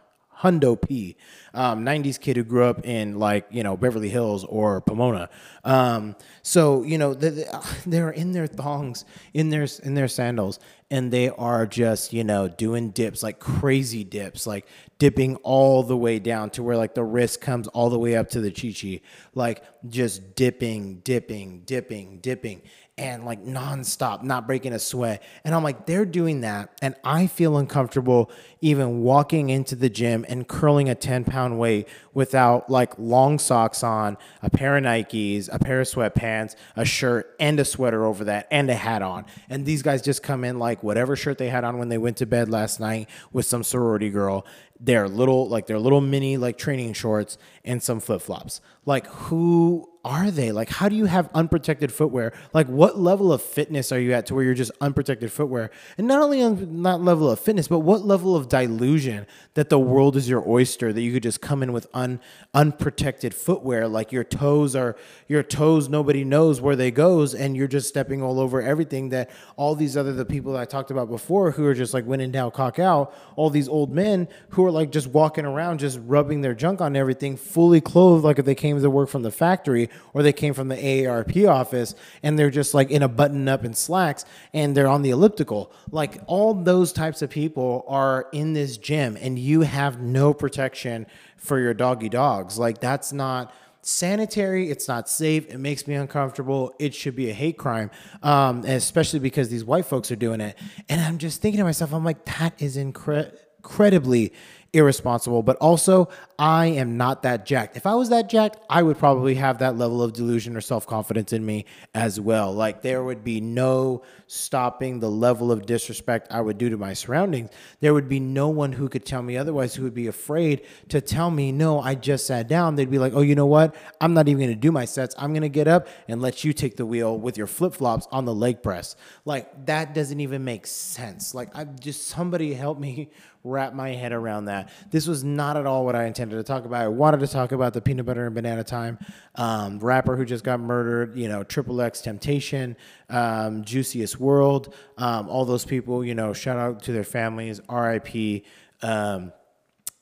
Hundo 0.41 0.79
P, 0.79 1.15
um, 1.53 1.83
90s 1.83 2.19
kid 2.19 2.37
who 2.37 2.43
grew 2.43 2.63
up 2.63 2.85
in 2.85 3.17
like, 3.17 3.47
you 3.49 3.63
know, 3.63 3.75
Beverly 3.75 4.09
Hills 4.09 4.43
or 4.43 4.81
Pomona. 4.81 5.29
Um, 5.63 6.15
so, 6.43 6.83
you 6.83 6.97
know, 6.97 7.13
they're 7.85 8.11
in 8.11 8.31
their 8.33 8.47
thongs, 8.47 9.05
in 9.33 9.49
their, 9.49 9.67
in 9.83 9.95
their 9.95 10.07
sandals, 10.07 10.59
and 10.89 11.11
they 11.11 11.29
are 11.29 11.65
just, 11.65 12.13
you 12.13 12.23
know, 12.23 12.47
doing 12.47 12.91
dips, 12.91 13.23
like 13.23 13.39
crazy 13.39 14.03
dips, 14.03 14.45
like 14.45 14.67
dipping 14.99 15.35
all 15.37 15.83
the 15.83 15.97
way 15.97 16.19
down 16.19 16.49
to 16.51 16.63
where 16.63 16.77
like 16.77 16.93
the 16.93 17.03
wrist 17.03 17.41
comes 17.41 17.67
all 17.69 17.89
the 17.89 17.99
way 17.99 18.15
up 18.15 18.29
to 18.29 18.39
the 18.39 18.51
chichi, 18.51 19.01
like 19.33 19.63
just 19.87 20.35
dipping, 20.35 20.99
dipping, 20.99 21.61
dipping, 21.65 22.19
dipping 22.19 22.61
and 22.97 23.25
like 23.25 23.43
nonstop, 23.45 24.23
not 24.23 24.47
breaking 24.47 24.73
a 24.73 24.79
sweat. 24.79 25.21
And 25.43 25.53
I'm 25.53 25.63
like, 25.63 25.85
they're 25.85 26.05
doing 26.05 26.41
that. 26.41 26.71
And 26.81 26.95
I 27.03 27.27
feel 27.27 27.57
uncomfortable 27.57 28.31
even 28.61 29.01
walking 29.01 29.49
into 29.49 29.75
the 29.75 29.89
gym 29.89 30.25
and 30.27 30.47
curling 30.47 30.89
a 30.89 30.95
10 30.95 31.23
pound 31.23 31.59
weight 31.59 31.87
without 32.13 32.69
like 32.69 32.93
long 32.97 33.37
socks 33.39 33.83
on, 33.83 34.17
a 34.41 34.49
pair 34.49 34.77
of 34.77 34.83
Nikes, 34.83 35.49
a 35.51 35.59
pair 35.59 35.81
of 35.81 35.87
sweatpants, 35.87 36.55
a 36.75 36.85
shirt, 36.85 37.35
and 37.39 37.59
a 37.59 37.65
sweater 37.65 38.05
over 38.05 38.23
that, 38.23 38.47
and 38.49 38.69
a 38.69 38.75
hat 38.75 39.01
on. 39.01 39.25
And 39.49 39.65
these 39.65 39.81
guys 39.81 40.01
just 40.01 40.23
come 40.23 40.43
in 40.43 40.59
like 40.59 40.83
whatever 40.83 41.15
shirt 41.15 41.37
they 41.37 41.49
had 41.49 41.63
on 41.63 41.77
when 41.77 41.89
they 41.89 41.97
went 41.97 42.17
to 42.17 42.25
bed 42.25 42.49
last 42.49 42.79
night 42.79 43.09
with 43.31 43.45
some 43.45 43.63
sorority 43.63 44.09
girl. 44.09 44.45
They're 44.79 45.07
little, 45.07 45.47
like 45.47 45.65
they're 45.67 45.79
little 45.79 46.01
mini 46.01 46.37
like 46.37 46.57
training 46.57 46.93
shorts 46.93 47.37
and 47.63 47.81
some 47.81 47.99
flip 47.99 48.21
flops. 48.21 48.61
Like, 48.85 49.07
who 49.07 49.89
are 50.05 50.31
they? 50.31 50.53
Like, 50.53 50.69
how 50.69 50.87
do 50.87 50.95
you 50.95 51.05
have 51.05 51.29
unprotected 51.33 51.91
footwear? 51.91 52.31
Like, 52.53 52.67
what 52.67 52.97
level 52.97 53.33
of 53.33 53.41
fitness 53.41 53.91
are 53.91 53.99
you 53.99 54.13
at 54.13 54.27
to 54.27 54.35
where 54.35 54.43
you're 54.45 54.53
just 54.53 54.71
unprotected 54.79 55.31
footwear? 55.31 55.69
And 55.97 56.07
not 56.07 56.21
only 56.21 56.41
on 56.41 56.83
that 56.83 57.01
level 57.01 57.29
of 57.29 57.39
fitness, 57.39 57.67
but 57.67 57.79
what 57.79 58.05
level 58.05 58.35
of 58.35 58.46
delusion 58.49 59.25
that 59.53 59.69
the 59.69 59.79
world 59.79 60.15
is 60.15 60.29
your 60.29 60.47
oyster, 60.47 60.93
that 60.93 61.01
you 61.01 61.13
could 61.13 61.23
just 61.23 61.41
come 61.41 61.63
in 61.63 61.71
with 61.73 61.87
un, 61.93 62.19
unprotected 62.53 63.33
footwear, 63.33 63.87
like 63.87 64.11
your 64.11 64.23
toes 64.23 64.75
are 64.75 64.95
your 65.27 65.43
toes, 65.43 65.89
nobody 65.89 66.23
knows 66.23 66.61
where 66.61 66.75
they 66.75 66.91
goes, 66.91 67.33
and 67.33 67.55
you're 67.55 67.67
just 67.67 67.87
stepping 67.87 68.21
all 68.21 68.39
over 68.39 68.61
everything 68.61 69.09
that 69.09 69.29
all 69.55 69.75
these 69.75 69.97
other 69.97 70.13
the 70.13 70.25
people 70.25 70.53
that 70.53 70.61
I 70.61 70.65
talked 70.65 70.91
about 70.91 71.09
before 71.09 71.51
who 71.51 71.65
are 71.65 71.73
just 71.73 71.93
like 71.93 72.05
winning 72.05 72.31
down 72.31 72.51
cock 72.51 72.79
out, 72.79 73.13
all 73.35 73.49
these 73.49 73.67
old 73.67 73.91
men 73.91 74.27
who 74.49 74.65
are 74.65 74.71
like 74.71 74.91
just 74.91 75.07
walking 75.07 75.45
around, 75.45 75.79
just 75.79 75.99
rubbing 76.05 76.41
their 76.41 76.53
junk 76.53 76.81
on 76.81 76.95
everything, 76.95 77.37
fully 77.37 77.81
clothed, 77.81 78.23
like 78.23 78.39
if 78.39 78.45
they 78.45 78.55
came 78.55 78.81
to 78.81 78.89
work 78.89 79.09
from 79.09 79.23
the 79.23 79.31
factory 79.31 79.89
or 80.13 80.23
they 80.23 80.33
came 80.33 80.53
from 80.53 80.67
the 80.67 80.75
AARP 80.75 81.49
office 81.49 81.95
and 82.23 82.37
they're 82.37 82.49
just 82.49 82.73
like 82.73 82.89
in 82.91 83.03
a 83.03 83.07
button 83.07 83.47
up 83.47 83.63
and 83.63 83.75
slacks 83.75 84.25
and 84.53 84.75
they're 84.75 84.87
on 84.87 85.01
the 85.01 85.09
elliptical. 85.09 85.71
Like 85.91 86.21
all 86.27 86.53
those 86.53 86.91
types 86.93 87.21
of 87.21 87.29
people 87.29 87.85
are 87.87 88.27
in 88.37 88.53
this 88.53 88.77
gym 88.77 89.17
and 89.19 89.39
you 89.39 89.61
have 89.61 89.99
no 89.99 90.33
protection 90.33 91.07
for 91.37 91.59
your 91.59 91.73
doggy 91.73 92.09
dogs. 92.09 92.59
Like 92.59 92.79
that's 92.79 93.11
not 93.11 93.51
sanitary. 93.81 94.69
It's 94.69 94.87
not 94.87 95.09
safe. 95.09 95.47
It 95.47 95.57
makes 95.57 95.87
me 95.87 95.95
uncomfortable. 95.95 96.73
It 96.77 96.93
should 96.93 97.15
be 97.15 97.29
a 97.31 97.33
hate 97.33 97.57
crime, 97.57 97.89
um, 98.21 98.63
especially 98.65 99.19
because 99.19 99.49
these 99.49 99.65
white 99.65 99.85
folks 99.85 100.11
are 100.11 100.15
doing 100.15 100.41
it. 100.41 100.55
And 100.87 101.01
I'm 101.01 101.17
just 101.17 101.41
thinking 101.41 101.57
to 101.57 101.63
myself, 101.63 101.93
I'm 101.93 102.05
like, 102.05 102.23
that 102.25 102.61
is 102.61 102.77
incre- 102.77 103.35
incredibly 103.57 104.33
irresponsible, 104.73 105.43
but 105.43 105.57
also 105.57 106.09
I 106.39 106.67
am 106.67 106.97
not 106.97 107.23
that 107.23 107.45
jacked. 107.45 107.77
If 107.77 107.85
I 107.85 107.95
was 107.95 108.09
that 108.09 108.29
jacked, 108.29 108.57
I 108.69 108.83
would 108.83 108.97
probably 108.97 109.35
have 109.35 109.59
that 109.59 109.77
level 109.77 110.03
of 110.03 110.13
delusion 110.13 110.55
or 110.55 110.61
self 110.61 110.85
confidence 110.85 111.33
in 111.33 111.45
me 111.45 111.65
as 111.95 112.19
well. 112.19 112.53
Like 112.53 112.81
there 112.81 113.03
would 113.03 113.23
be 113.23 113.41
no 113.41 114.03
stopping 114.27 114.99
the 114.99 115.09
level 115.09 115.51
of 115.51 115.65
disrespect 115.65 116.27
I 116.29 116.41
would 116.41 116.57
do 116.57 116.69
to 116.69 116.77
my 116.77 116.93
surroundings. 116.93 117.49
There 117.79 117.93
would 117.93 118.09
be 118.09 118.19
no 118.19 118.49
one 118.49 118.73
who 118.73 118.89
could 118.89 119.05
tell 119.05 119.21
me 119.21 119.37
otherwise 119.37 119.75
who 119.75 119.83
would 119.83 119.93
be 119.93 120.07
afraid 120.07 120.65
to 120.89 121.01
tell 121.01 121.31
me, 121.31 121.51
no, 121.51 121.79
I 121.79 121.95
just 121.95 122.27
sat 122.27 122.47
down. 122.47 122.75
They'd 122.75 122.91
be 122.91 122.99
like, 122.99 123.13
oh, 123.15 123.21
you 123.21 123.35
know 123.35 123.45
what? 123.45 123.75
I'm 124.01 124.13
not 124.13 124.27
even 124.27 124.39
going 124.39 124.49
to 124.49 124.55
do 124.55 124.71
my 124.71 124.85
sets. 124.85 125.15
I'm 125.17 125.31
going 125.31 125.41
to 125.41 125.49
get 125.49 125.67
up 125.67 125.87
and 126.07 126.21
let 126.21 126.43
you 126.43 126.53
take 126.53 126.75
the 126.75 126.85
wheel 126.85 127.17
with 127.17 127.37
your 127.37 127.47
flip 127.47 127.73
flops 127.73 128.07
on 128.11 128.25
the 128.25 128.35
leg 128.35 128.61
press. 128.61 128.95
Like 129.25 129.65
that 129.65 129.93
doesn't 129.93 130.19
even 130.19 130.43
make 130.43 130.67
sense. 130.67 131.33
Like 131.33 131.55
I 131.55 131.63
just 131.63 132.07
somebody 132.07 132.53
help 132.53 132.79
me 132.79 133.09
wrap 133.49 133.73
my 133.73 133.89
head 133.89 134.11
around 134.11 134.45
that. 134.45 134.69
This 134.91 135.07
was 135.07 135.23
not 135.23 135.57
at 135.57 135.65
all 135.65 135.85
what 135.85 135.95
I 135.95 136.05
intended 136.05 136.35
to 136.35 136.43
talk 136.43 136.65
about. 136.65 136.81
I 136.81 136.87
wanted 136.87 137.19
to 137.21 137.27
talk 137.27 137.51
about 137.51 137.73
the 137.73 137.81
peanut 137.81 138.05
butter 138.05 138.25
and 138.25 138.35
banana 138.35 138.63
time 138.63 138.99
um, 139.35 139.79
rapper 139.79 140.15
who 140.15 140.25
just 140.25 140.43
got 140.43 140.59
murdered. 140.59 141.17
You 141.17 141.29
know, 141.29 141.43
Triple 141.43 141.81
X 141.81 142.01
Temptation, 142.01 142.75
um, 143.09 143.63
Juiciest 143.63 144.19
World, 144.19 144.73
um, 144.97 145.29
all 145.29 145.45
those 145.45 145.65
people. 145.65 146.03
You 146.03 146.15
know, 146.15 146.33
shout 146.33 146.57
out 146.57 146.83
to 146.83 146.91
their 146.91 147.03
families. 147.03 147.61
R.I.P. 147.69 148.43
Um, 148.81 149.31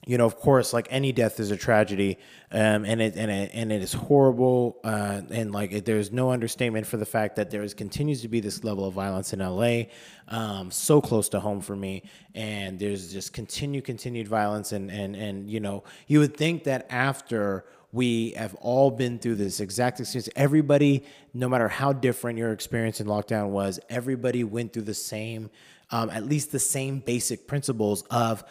you 0.05 0.17
know, 0.17 0.25
of 0.25 0.37
course, 0.37 0.71
like 0.71 0.87
any 0.91 1.11
death 1.11 1.39
is 1.39 1.49
a 1.49 1.57
tragedy, 1.57 2.19
um, 2.51 2.85
and 2.85 3.01
it 3.01 3.15
and 3.15 3.31
it 3.31 3.51
and 3.53 3.71
it 3.71 3.81
is 3.81 3.93
horrible, 3.93 4.79
uh, 4.83 5.21
and 5.31 5.51
like 5.51 5.71
it, 5.71 5.85
there's 5.85 6.11
no 6.11 6.31
understatement 6.31 6.85
for 6.85 6.97
the 6.97 7.05
fact 7.05 7.35
that 7.37 7.49
there 7.49 7.63
is 7.63 7.73
continues 7.73 8.21
to 8.21 8.27
be 8.27 8.39
this 8.39 8.63
level 8.63 8.85
of 8.85 8.93
violence 8.93 9.33
in 9.33 9.39
LA, 9.39 9.83
um, 10.27 10.69
so 10.69 11.01
close 11.01 11.27
to 11.29 11.39
home 11.39 11.59
for 11.59 11.75
me, 11.75 12.03
and 12.35 12.77
there's 12.77 13.11
just 13.11 13.33
continued 13.33 13.83
continued 13.83 14.27
violence, 14.27 14.71
and 14.71 14.91
and 14.91 15.15
and 15.15 15.49
you 15.49 15.59
know, 15.59 15.83
you 16.07 16.19
would 16.19 16.37
think 16.37 16.65
that 16.65 16.85
after 16.89 17.65
we 17.95 18.31
have 18.31 18.53
all 18.55 18.91
been 18.91 19.17
through 19.17 19.35
this 19.35 19.61
exact 19.61 20.01
experience. 20.01 20.27
Everybody, 20.35 21.05
no 21.33 21.47
matter 21.47 21.69
how 21.69 21.93
different 21.93 22.37
your 22.37 22.51
experience 22.51 22.99
in 22.99 23.07
lockdown 23.07 23.51
was, 23.51 23.79
everybody 23.89 24.43
went 24.43 24.73
through 24.73 24.81
the 24.81 24.93
same, 24.93 25.49
um, 25.91 26.09
at 26.09 26.25
least 26.25 26.51
the 26.51 26.59
same 26.59 26.99
basic 26.99 27.47
principles 27.47 28.03
of 28.11 28.43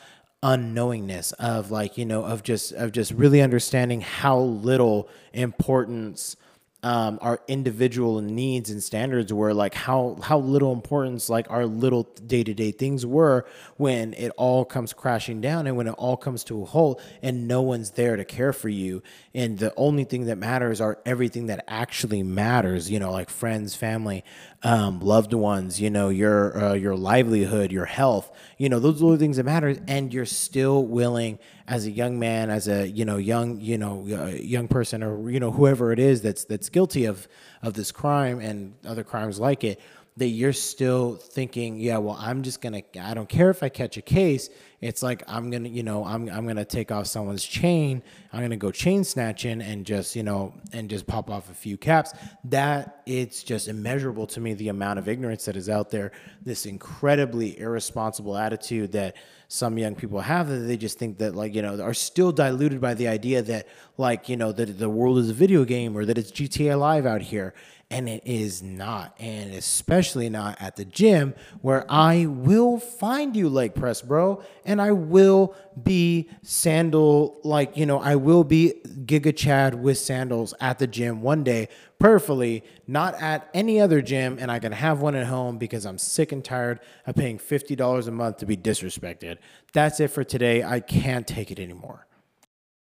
unknowingness 0.45 1.33
of 1.39 1.71
like 1.71 1.97
you 1.97 2.05
know 2.05 2.23
of 2.23 2.43
just 2.43 2.71
of 2.73 2.93
just 2.93 3.11
really 3.13 3.41
understanding 3.41 4.03
how 4.03 4.39
little 4.39 5.09
importance 5.33 6.37
um, 6.85 7.19
our 7.23 7.41
individual 7.49 8.21
needs 8.21 8.71
and 8.71 8.83
standards 8.83 9.33
were, 9.33 9.55
like 9.55 9.75
how 9.75 10.19
how 10.23 10.39
little 10.39 10.73
importance 10.73 11.29
like 11.29 11.51
our 11.51 11.67
little 11.67 12.05
day 12.27 12.45
to 12.45 12.55
day 12.55 12.71
things 12.71 13.07
were 13.07 13.47
when 13.77 14.13
it 14.15 14.33
all 14.37 14.65
comes 14.65 14.93
crashing 14.93 15.41
down 15.41 15.67
and 15.67 15.77
when 15.77 15.87
it 15.87 15.95
all 15.97 16.17
comes 16.17 16.45
to 16.45 16.63
a 16.63 16.65
halt 16.65 17.01
and 17.23 17.49
no 17.49 17.63
one's 17.63 17.93
there 17.93 18.17
to 18.17 18.25
care 18.25 18.53
for 18.53 18.69
you 18.69 19.03
and 19.35 19.59
the 19.59 19.75
only 19.77 20.05
thing 20.05 20.27
that 20.27 20.39
matters 20.39 20.81
are 20.81 20.99
everything 21.05 21.47
that 21.47 21.65
actually 21.67 22.23
matters. 22.23 22.91
You 22.91 23.01
know, 23.01 23.11
like 23.11 23.29
friends, 23.29 23.75
family, 23.75 24.25
um, 24.63 25.01
loved 25.01 25.33
ones. 25.33 25.81
You 25.81 25.91
know, 25.91 26.09
your 26.09 26.57
uh, 26.57 26.75
your 26.75 26.97
livelihood, 26.97 27.73
your 27.73 27.87
health. 27.87 28.31
You 28.59 28.69
know, 28.69 28.79
those 28.79 29.03
are 29.03 29.11
the 29.11 29.19
things 29.19 29.37
that 29.39 29.45
matter, 29.45 29.77
and 29.89 30.15
you're 30.15 30.25
still 30.25 30.87
willing 30.87 31.39
as 31.67 31.87
a 31.87 31.91
young 31.91 32.19
man, 32.19 32.51
as 32.51 32.69
a 32.69 32.87
you 32.87 33.05
know 33.05 33.17
young 33.17 33.61
you 33.61 33.77
know 33.77 34.07
uh, 34.11 34.27
young 34.27 34.69
person, 34.69 35.03
or 35.03 35.31
you 35.31 35.41
know 35.41 35.51
whoever 35.51 35.93
it 35.93 35.99
is 35.99 36.23
that's 36.23 36.45
that's 36.45 36.69
guilty 36.75 37.05
of 37.05 37.29
of 37.63 37.75
this 37.75 37.93
crime 37.93 38.41
and 38.41 38.75
other 38.85 39.05
crimes 39.05 39.39
like 39.39 39.63
it 39.63 39.81
that 40.17 40.29
you're 40.29 40.53
still 40.53 41.17
thinking, 41.17 41.77
yeah, 41.77 41.99
well, 41.99 42.17
I'm 42.21 42.43
just 42.43 42.61
gonna, 42.61 42.83
I 43.01 43.15
don't 43.15 43.29
care 43.29 43.51
if 43.51 43.65
I 43.65 43.69
catch 43.69 43.97
a 43.97 44.03
case. 44.03 44.49
It's 44.81 45.03
like 45.03 45.23
I'm 45.27 45.51
gonna, 45.51 45.71
you 45.71 45.83
know, 45.83 46.05
I'm 46.05 46.29
I'm 46.29 46.47
gonna 46.47 46.65
take 46.65 46.93
off 46.93 47.07
someone's 47.07 47.43
chain. 47.43 48.03
I'm 48.33 48.43
gonna 48.43 48.57
go 48.57 48.71
chain 48.71 49.03
snatching 49.03 49.63
and 49.63 49.85
just, 49.85 50.15
you 50.15 50.23
know, 50.23 50.53
and 50.73 50.91
just 50.91 51.07
pop 51.07 51.31
off 51.31 51.51
a 51.51 51.55
few 51.55 51.77
caps. 51.77 52.13
That 52.45 53.03
it's 53.07 53.43
just 53.43 53.67
immeasurable 53.67 54.27
to 54.29 54.41
me 54.41 54.53
the 54.55 54.69
amount 54.69 54.99
of 54.99 55.09
ignorance 55.09 55.47
that 55.47 55.57
is 55.57 55.69
out 55.69 55.91
there. 55.91 56.13
This 56.43 56.67
incredibly 56.67 57.59
irresponsible 57.59 58.37
attitude 58.37 58.93
that 58.93 59.17
some 59.49 59.79
young 59.79 59.95
people 59.95 60.21
have 60.21 60.49
that 60.49 60.59
they 60.59 60.77
just 60.77 60.99
think 60.99 61.19
that 61.19 61.35
like 61.35 61.55
you 61.55 61.63
know 61.63 61.81
are 61.81 61.95
still 61.95 62.33
diluted 62.33 62.81
by 62.81 62.93
the 62.95 63.09
idea 63.09 63.41
that 63.41 63.67
like 63.97 64.29
you 64.29 64.37
know 64.37 64.53
that 64.53 64.79
the 64.79 64.91
world 64.91 65.19
is 65.19 65.31
a 65.31 65.35
video 65.35 65.65
game 65.65 65.97
or 65.97 66.05
that 66.05 66.19
it's 66.19 66.31
GTA 66.31 66.79
Live 66.79 67.07
out 67.07 67.23
here 67.23 67.55
and 67.95 68.09
it 68.09 68.23
is 68.27 68.61
not 68.61 69.15
and 69.21 69.55
especially 69.55 70.29
not 70.29 70.61
at 70.61 70.75
the 70.75 70.85
gym 70.85 71.33
where 71.61 71.87
I 71.89 72.27
will 72.27 72.77
find 72.79 73.37
you 73.37 73.49
leg 73.49 73.77
press 73.77 74.03
bro 74.03 74.43
and 74.65 74.83
I 74.83 74.91
will 74.91 75.55
be 75.81 76.29
sandal 76.43 77.41
like 77.45 77.77
you 77.77 77.87
know 77.87 78.01
I 78.01 78.17
will 78.17 78.43
be 78.43 78.75
Giga 78.85 79.35
Chad 79.37 79.81
with 79.81 79.97
sandals 79.97 80.55
at 80.61 80.81
the 80.81 80.89
gym 80.89 81.23
one 81.23 81.45
day 81.45 81.69
perfectly 82.01 82.65
not 82.89 83.15
at 83.23 83.49
any 83.55 83.81
other 83.81 84.03
gym 84.03 84.39
and 84.41 84.51
I 84.51 84.59
can 84.59 84.73
have 84.73 85.01
one 85.01 85.15
at 85.15 85.27
home 85.27 85.57
because 85.57 85.87
I'm 85.87 85.99
sick 85.99 86.33
and 86.33 86.45
tired 86.45 86.81
of 87.07 87.15
paying 87.15 87.39
$50 87.39 88.09
a 88.09 88.11
month 88.11 88.39
to 88.39 88.47
be 88.47 88.57
disrespected. 88.57 89.39
That's 89.73 90.01
it 90.01 90.09
for 90.09 90.25
today. 90.25 90.65
I 90.65 90.81
can't 90.81 91.27
take 91.29 91.53
it 91.53 91.61
anymore 91.61 92.09